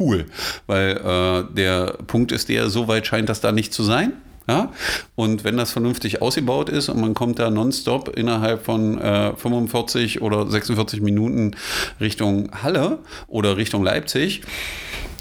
cool, 0.00 0.24
weil 0.66 0.96
äh, 0.96 1.54
der 1.54 1.98
Punkt 2.06 2.32
ist 2.32 2.48
der, 2.48 2.70
so 2.70 2.88
weit 2.88 3.06
scheint 3.06 3.28
das 3.28 3.42
da 3.42 3.52
nicht 3.52 3.74
zu 3.74 3.82
sein. 3.82 4.14
Ja? 4.48 4.72
Und 5.14 5.44
wenn 5.44 5.56
das 5.56 5.72
vernünftig 5.72 6.22
ausgebaut 6.22 6.70
ist 6.70 6.88
und 6.88 7.00
man 7.00 7.14
kommt 7.14 7.38
da 7.38 7.50
nonstop 7.50 8.16
innerhalb 8.16 8.64
von 8.64 8.98
äh, 8.98 9.36
45 9.36 10.22
oder 10.22 10.50
46 10.50 11.00
Minuten 11.00 11.52
Richtung 12.00 12.50
Halle 12.62 12.98
oder 13.28 13.56
Richtung 13.56 13.84
Leipzig, 13.84 14.42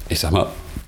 ich 0.10 0.20
sag 0.20 0.32
mal, 0.32 0.48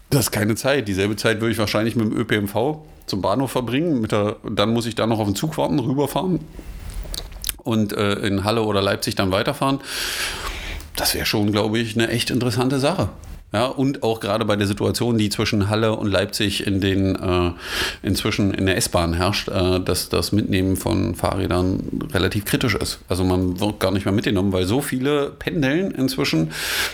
das 0.10 0.21
ist 0.25 0.32
keine 0.32 0.56
Zeit. 0.56 0.88
Dieselbe 0.88 1.15
Zeit 1.17 1.41
würde 1.41 1.52
ich 1.52 1.58
wahrscheinlich 1.58 1.95
mit 1.95 2.06
dem 2.06 2.17
ÖPNV 2.17 2.80
zum 3.06 3.21
Bahnhof 3.21 3.52
verbringen. 3.52 4.08
Der, 4.08 4.38
dann 4.49 4.73
muss 4.73 4.86
ich 4.86 4.95
da 4.95 5.06
noch 5.06 5.19
auf 5.19 5.28
den 5.28 5.36
Zug 5.36 5.58
warten, 5.58 5.78
rüberfahren 5.80 6.39
und 7.58 7.93
äh, 7.93 8.13
in 8.13 8.45
Halle 8.45 8.63
oder 8.63 8.82
Leipzig 8.82 9.15
dann 9.15 9.32
weiterfahren. 9.32 9.80
Das 10.95 11.13
wäre 11.13 11.25
schon, 11.25 11.52
glaube 11.52 11.80
ich, 11.80 11.95
eine 11.95 12.08
echt 12.10 12.30
interessante 12.30 12.80
Sache. 12.80 13.10
Ja, 13.51 13.65
und 13.65 14.03
auch 14.03 14.19
gerade 14.19 14.45
bei 14.45 14.55
der 14.55 14.67
Situation, 14.67 15.17
die 15.17 15.29
zwischen 15.29 15.69
Halle 15.69 15.95
und 15.95 16.07
Leipzig 16.07 16.67
in 16.67 16.81
den 16.81 17.15
äh, 17.15 17.51
inzwischen 18.03 18.53
in 18.53 18.67
der 18.67 18.77
S-Bahn 18.77 19.13
herrscht, 19.13 19.47
äh, 19.49 19.79
dass 19.79 20.09
das 20.09 20.31
Mitnehmen 20.31 20.75
von 20.75 21.15
Fahrrädern 21.15 21.81
relativ 22.13 22.45
kritisch 22.45 22.75
ist. 22.75 22.99
Also 23.09 23.23
man 23.23 23.59
wird 23.59 23.79
gar 23.79 23.91
nicht 23.91 24.05
mehr 24.05 24.13
mitgenommen, 24.13 24.53
weil 24.53 24.65
so 24.65 24.81
viele 24.81 25.31
pendeln 25.31 25.89
inzwischen, 25.89 26.51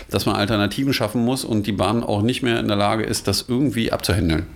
dass 0.08 0.24
man 0.24 0.36
Alternativen 0.36 0.94
schaffen 0.94 1.22
muss 1.22 1.44
und 1.44 1.66
die 1.66 1.72
Bahn 1.72 2.02
auch 2.02 2.22
nicht 2.22 2.42
mehr 2.42 2.58
in 2.58 2.68
der 2.68 2.76
Lage 2.76 3.04
ist, 3.04 3.28
das 3.28 3.44
irgendwie 3.48 3.92
abzuhändeln. 3.92 4.46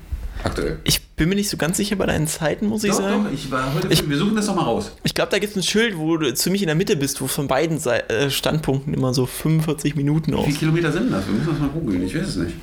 Aktuell. 0.45 0.79
Ich 0.85 1.03
bin 1.17 1.29
mir 1.29 1.35
nicht 1.35 1.51
so 1.51 1.57
ganz 1.57 1.77
sicher 1.77 1.97
bei 1.97 2.07
deinen 2.07 2.27
Zeiten, 2.27 2.67
muss 2.67 2.83
ich 2.85 2.93
sagen. 2.95 3.27
ich 3.35 3.51
war 3.51 3.75
heute, 3.75 3.89
Ich- 3.89 4.09
wir 4.09 4.17
suchen 4.17 4.37
das 4.37 4.47
doch 4.47 4.55
mal 4.55 4.63
raus. 4.65 4.93
Ich 5.05 5.15
glaube, 5.15 5.31
da 5.31 5.39
gibt 5.39 5.51
es 5.51 5.57
ein 5.57 5.63
Schild, 5.63 5.99
wo 5.99 6.17
du 6.17 6.33
ziemlich 6.35 6.63
in 6.63 6.67
der 6.67 6.77
Mitte 6.77 6.97
bist, 6.97 7.21
wo 7.21 7.27
von 7.27 7.47
beiden 7.47 7.79
äh, 7.85 8.31
Standpunkten 8.31 8.95
immer 8.95 9.13
so 9.13 9.27
45 9.27 9.97
Minuten 9.97 10.33
Wie 10.33 10.37
aus. 10.37 10.45
viele 10.47 10.59
Kilometer 10.59 10.93
sind 10.93 11.13
das? 11.13 11.27
Wir 11.27 11.35
müssen 11.35 11.51
das 11.51 11.59
mal 11.59 11.69
googeln, 11.69 12.03
ich 12.03 12.15
weiß 12.17 12.27
es 12.29 12.37
nicht. 12.37 12.55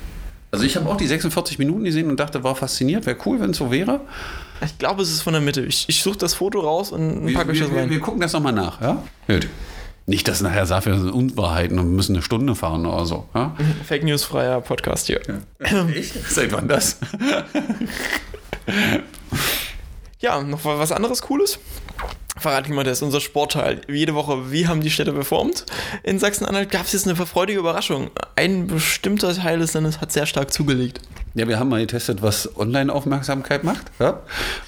Also 0.49 0.65
ich 0.65 0.75
habe 0.77 0.89
auch 0.89 0.95
die 0.97 1.05
46 1.07 1.59
Minuten 1.59 1.83
gesehen 1.83 2.09
und 2.09 2.19
dachte, 2.19 2.43
war 2.43 2.55
fasziniert, 2.55 3.05
wäre 3.05 3.17
cool, 3.25 3.39
wenn 3.41 3.51
es 3.51 3.57
so 3.57 3.69
wäre. 3.69 3.99
Ich 4.65 4.77
glaube, 4.79 5.03
es 5.03 5.11
ist 5.11 5.21
von 5.21 5.33
der 5.33 5.41
Mitte. 5.41 5.61
Ich, 5.61 5.85
ich 5.87 6.01
suche 6.01 6.17
das 6.17 6.33
Foto 6.33 6.61
raus 6.61 6.91
und 6.91 7.31
packe 7.33 7.51
euch 7.51 7.59
das 7.59 7.69
rein. 7.69 7.89
wir 7.89 7.99
gucken 7.99 8.21
das 8.21 8.33
nochmal 8.33 8.53
nach, 8.53 8.81
ja? 8.81 9.03
Gut. 9.27 9.47
Nicht, 10.09 10.29
dass 10.29 10.39
nachher 10.39 10.65
sagt, 10.65 10.85
wir 10.85 10.97
sind 10.97 11.11
Unwahrheiten 11.11 11.77
und 11.79 11.93
müssen 11.93 12.15
eine 12.15 12.23
Stunde 12.23 12.55
fahren 12.55 12.85
oder 12.85 13.05
so. 13.05 13.27
Ja? 13.35 13.57
Fake 13.85 14.05
News 14.05 14.23
freier 14.23 14.61
Podcast 14.61 15.07
hier. 15.07 15.19
Echt? 15.93 16.13
Seit 16.29 16.53
wann 16.53 16.69
das? 16.69 16.97
Ja, 20.19 20.41
noch 20.41 20.63
was 20.63 20.93
anderes 20.93 21.21
Cooles. 21.21 21.59
Fahrradklimatest, 22.47 23.03
unser 23.03 23.19
Sportteil. 23.19 23.81
Jede 23.89 24.15
Woche, 24.15 24.53
wie 24.53 24.69
haben 24.69 24.79
die 24.79 24.89
Städte 24.89 25.11
performt? 25.11 25.65
In 26.03 26.17
Sachsen-Anhalt 26.17 26.71
gab 26.71 26.85
es 26.85 26.93
jetzt 26.93 27.05
eine 27.05 27.17
freudige 27.17 27.59
Überraschung. 27.59 28.09
Ein 28.37 28.67
bestimmter 28.67 29.35
Teil 29.35 29.59
des 29.59 29.73
Landes 29.73 29.99
hat 29.99 30.13
sehr 30.13 30.25
stark 30.25 30.53
zugelegt. 30.53 31.01
Ja, 31.37 31.47
wir 31.47 31.59
haben 31.59 31.69
mal 31.69 31.81
getestet, 31.81 32.23
was 32.23 32.57
Online-Aufmerksamkeit 32.57 33.63
macht. 33.63 33.85
Ja? 33.99 34.21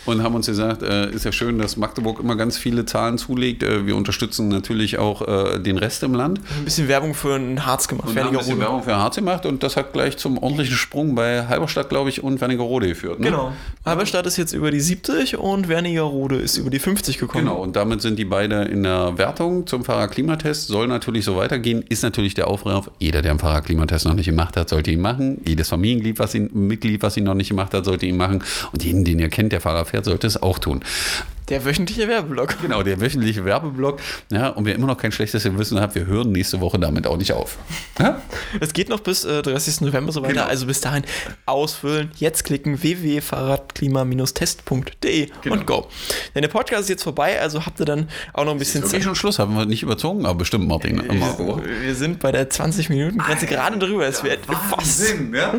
Und 0.06 0.22
haben 0.22 0.36
uns 0.36 0.46
gesagt, 0.46 0.84
äh, 0.84 1.10
ist 1.10 1.26
ja 1.26 1.32
schön, 1.32 1.58
dass 1.58 1.78
Magdeburg 1.78 2.20
immer 2.20 2.36
ganz 2.36 2.60
viele 2.60 2.86
Zahlen 2.86 3.18
zulegt. 3.18 3.64
Äh, 3.64 3.88
wir 3.88 3.96
unterstützen 3.96 4.50
natürlich 4.50 5.00
auch 5.00 5.28
äh, 5.28 5.58
den 5.58 5.80
Rest 5.80 6.04
im 6.04 6.14
Land. 6.14 6.40
Ein 6.60 6.66
bisschen 6.66 6.88
Werbung 6.88 7.16
für 7.16 7.34
ein 7.38 7.66
Harz 7.66 7.88
gemacht. 7.88 8.10
Und 8.10 8.20
haben 8.20 8.28
ein 8.28 8.38
bisschen 8.38 8.60
Werbung 8.60 8.84
für 8.84 8.96
Harz 8.96 9.16
gemacht 9.16 9.48
und 9.48 9.64
das 9.64 9.78
hat 9.78 9.94
gleich 9.94 10.18
zum 10.18 10.38
ordentlichen 10.38 10.76
Sprung 10.76 11.16
bei 11.16 11.48
Halberstadt, 11.48 11.90
glaube 11.90 12.12
ich, 12.12 12.22
und 12.22 12.40
Wernigerode 12.40 12.88
geführt. 12.88 13.20
Ne? 13.20 13.32
Genau. 13.32 13.52
Halberstadt 13.84 14.28
ist 14.28 14.38
jetzt 14.38 14.54
über 14.54 14.70
die 14.70 14.80
70 14.80 15.38
und 15.38 15.70
Wernigerode 15.70 16.36
ist 16.36 16.58
über 16.58 16.70
die 16.70 16.78
50 16.78 17.18
gekommen. 17.18 17.46
Genau, 17.46 17.62
und 17.70 17.76
damit 17.76 18.02
sind 18.02 18.18
die 18.18 18.26
beide 18.26 18.64
in 18.64 18.82
der 18.82 19.20
Wertung 19.20 19.68
zum 19.68 19.84
Fahrradklimatest. 19.84 20.70
Soll 20.70 20.88
natürlich 20.88 21.24
so 21.24 21.38
weitergehen. 21.38 21.84
Ist 21.88 22.02
natürlich 22.02 22.34
der 22.34 22.48
Aufruf, 22.48 22.90
jeder, 22.98 23.22
der 23.22 23.30
einen 23.30 23.40
Fahrradklimatest 23.40 24.08
noch 24.08 24.16
nicht 24.16 24.26
gemacht 24.26 24.58
hat, 24.58 24.70
sollte 24.70 24.90
ihn 24.90 25.02
machen. 25.02 25.40
Jedes 25.48 25.70
Familienglied, 25.70 26.18
was 26.18 26.34
ihn 26.34 26.50
Mitglied, 26.52 27.04
was 27.04 27.16
ihn 27.16 27.26
noch 27.26 27.36
nicht 27.36 27.50
gemacht 27.50 27.76
hat, 27.76 27.86
sollte 27.86 28.08
ihn 28.08 28.18
machen. 28.18 28.44
Und 28.72 28.84
jeden, 28.84 29.06
den 29.06 29.20
ihr 29.20 29.30
kennt, 29.30 29.52
der 29.52 29.62
Fahrer 29.62 29.86
fährt, 29.86 30.06
sollte 30.06 30.26
es 30.26 30.42
auch 30.42 30.58
tun. 30.58 30.84
Der 31.50 31.66
wöchentliche 31.66 32.08
Werbeblock. 32.08 32.62
Genau, 32.62 32.84
der 32.84 33.02
wöchentliche 33.02 33.44
Werbeblock. 33.44 34.00
Ja, 34.32 34.50
und 34.50 34.66
wer 34.66 34.76
immer 34.76 34.86
noch 34.86 34.98
kein 34.98 35.12
schlechtes 35.12 35.42
Gewissen 35.44 35.82
hat, 35.82 35.96
wir 35.96 36.06
hören 36.06 36.32
nächste 36.32 36.62
Woche 36.62 36.78
damit 36.78 37.08
auch 37.08 37.18
nicht 37.18 37.34
auf. 37.34 37.58
Ja? 38.00 38.22
Es 38.60 38.74
geht 38.74 38.90
noch 38.90 39.00
bis 39.00 39.26
äh, 39.26 39.42
30. 39.42 39.82
November 39.82 40.12
so 40.12 40.22
weiter. 40.22 40.34
Genau. 40.34 40.46
Also 40.46 40.68
bis 40.68 40.82
dahin 40.82 41.04
ausfüllen, 41.48 42.12
jetzt 42.18 42.44
klicken 42.44 42.80
www.fahrradklima-test.de 42.82 45.30
genau. 45.42 45.56
und 45.56 45.66
go. 45.66 45.88
Denn 46.36 46.44
der 46.44 46.50
Podcast 46.50 46.84
ist 46.84 46.90
jetzt 46.90 47.02
vorbei, 47.04 47.42
also 47.42 47.66
habt 47.66 47.80
ihr 47.80 47.86
dann 47.86 48.10
auch 48.34 48.46
noch 48.46 48.52
ein 48.52 48.60
bisschen 48.60 48.86
Zeit. 48.86 49.02
schon 49.04 49.16
Schluss, 49.16 49.40
haben 49.40 49.56
wir 49.56 49.66
nicht 49.66 49.82
überzogen, 49.82 50.28
aber 50.28 50.38
bestimmt, 50.40 50.68
Martin. 50.68 51.02
Wir, 51.10 51.64
wir 51.82 51.96
sind 51.96 52.20
bei 52.20 52.32
der 52.32 52.50
20-Minuten-Grenze 52.50 53.48
gerade 53.48 53.80
drüber. 53.80 54.08
Es 54.08 54.24
wird 54.24 54.46
fast. 54.46 55.16
Ja? 55.34 55.56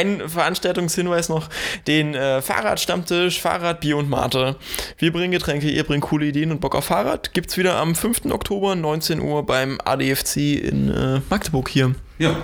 Ein 0.00 0.26
Veranstaltungshinweis 0.26 1.28
noch: 1.28 1.50
den 1.86 2.14
äh, 2.14 2.40
Fahrradstammtisch, 2.40 3.42
Fahrrad, 3.42 3.80
Bier 3.80 3.98
und 3.98 4.08
Mate. 4.08 4.56
Wir 4.96 5.12
bringen 5.12 5.30
Getränke, 5.30 5.68
ihr 5.68 5.84
bringt 5.84 6.04
coole 6.04 6.24
Ideen 6.24 6.52
und 6.52 6.62
Bock 6.62 6.74
auf 6.74 6.86
Fahrrad. 6.86 7.34
Gibt's 7.34 7.58
wieder 7.58 7.76
am 7.76 7.94
5. 7.94 8.24
Oktober, 8.30 8.74
19 8.74 9.20
Uhr 9.20 9.44
beim 9.44 9.78
ADFC 9.84 10.36
in 10.56 10.88
äh, 10.90 11.20
Magdeburg 11.28 11.68
hier. 11.68 11.94
Ja. 12.18 12.34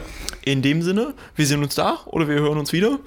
In 0.45 0.61
dem 0.61 0.83
Sinne, 0.83 1.15
wir 1.35 1.47
sehen 1.47 1.63
uns 1.63 1.75
da 1.75 2.01
oder 2.05 2.29
wir 2.29 2.37
hören 2.37 2.59
uns 2.59 2.75
wieder. 2.75 2.99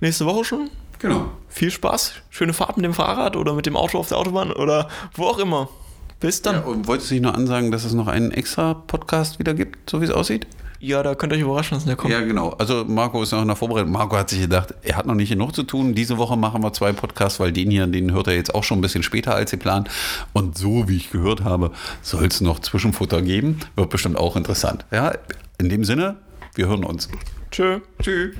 Nächste 0.00 0.26
Woche 0.26 0.44
schon. 0.44 0.70
Genau. 0.98 1.30
Viel 1.48 1.70
Spaß, 1.70 2.14
schöne 2.30 2.54
Fahrt 2.54 2.78
mit 2.78 2.84
dem 2.84 2.94
Fahrrad 2.94 3.36
oder 3.36 3.54
mit 3.54 3.66
dem 3.66 3.76
Auto 3.76 3.98
auf 3.98 4.08
der 4.08 4.18
Autobahn 4.18 4.50
oder 4.52 4.88
wo 5.14 5.26
auch 5.26 5.38
immer. 5.38 5.68
Bis 6.18 6.42
dann. 6.42 6.56
Ja, 6.56 6.62
und 6.62 6.88
wolltest 6.88 7.10
du 7.10 7.14
dich 7.14 7.22
noch 7.22 7.34
ansagen, 7.34 7.70
dass 7.70 7.84
es 7.84 7.92
noch 7.92 8.08
einen 8.08 8.32
extra 8.32 8.74
Podcast 8.74 9.38
wieder 9.38 9.54
gibt, 9.54 9.88
so 9.90 10.00
wie 10.00 10.06
es 10.06 10.10
aussieht? 10.10 10.48
Ja, 10.82 11.00
da 11.04 11.14
könnt 11.14 11.32
ihr 11.32 11.36
euch 11.36 11.42
überraschen, 11.42 11.76
was 11.76 11.84
der 11.84 11.94
kommt. 11.94 12.12
Ja, 12.12 12.22
genau. 12.22 12.50
Also 12.58 12.84
Marco 12.84 13.22
ist 13.22 13.30
noch 13.30 13.40
in 13.40 13.46
der 13.46 13.54
Vorbereitung. 13.54 13.92
Marco 13.92 14.16
hat 14.16 14.30
sich 14.30 14.40
gedacht, 14.40 14.74
er 14.82 14.96
hat 14.96 15.06
noch 15.06 15.14
nicht 15.14 15.28
genug 15.28 15.54
zu 15.54 15.62
tun. 15.62 15.94
Diese 15.94 16.18
Woche 16.18 16.36
machen 16.36 16.60
wir 16.60 16.72
zwei 16.72 16.92
Podcasts, 16.92 17.38
weil 17.38 17.52
den 17.52 17.70
hier, 17.70 17.86
den 17.86 18.12
hört 18.12 18.26
er 18.26 18.34
jetzt 18.34 18.52
auch 18.52 18.64
schon 18.64 18.78
ein 18.78 18.80
bisschen 18.80 19.04
später 19.04 19.32
als 19.32 19.52
geplant. 19.52 19.88
Und 20.32 20.58
so, 20.58 20.88
wie 20.88 20.96
ich 20.96 21.12
gehört 21.12 21.44
habe, 21.44 21.70
soll 22.02 22.26
es 22.26 22.40
noch 22.40 22.58
Zwischenfutter 22.58 23.22
geben. 23.22 23.60
Wird 23.76 23.90
bestimmt 23.90 24.16
auch 24.16 24.34
interessant. 24.34 24.84
Ja, 24.90 25.12
in 25.58 25.68
dem 25.68 25.84
Sinne, 25.84 26.16
wir 26.56 26.66
hören 26.66 26.82
uns. 26.82 27.08
Tschö. 27.52 27.78
Tschüss. 28.02 28.34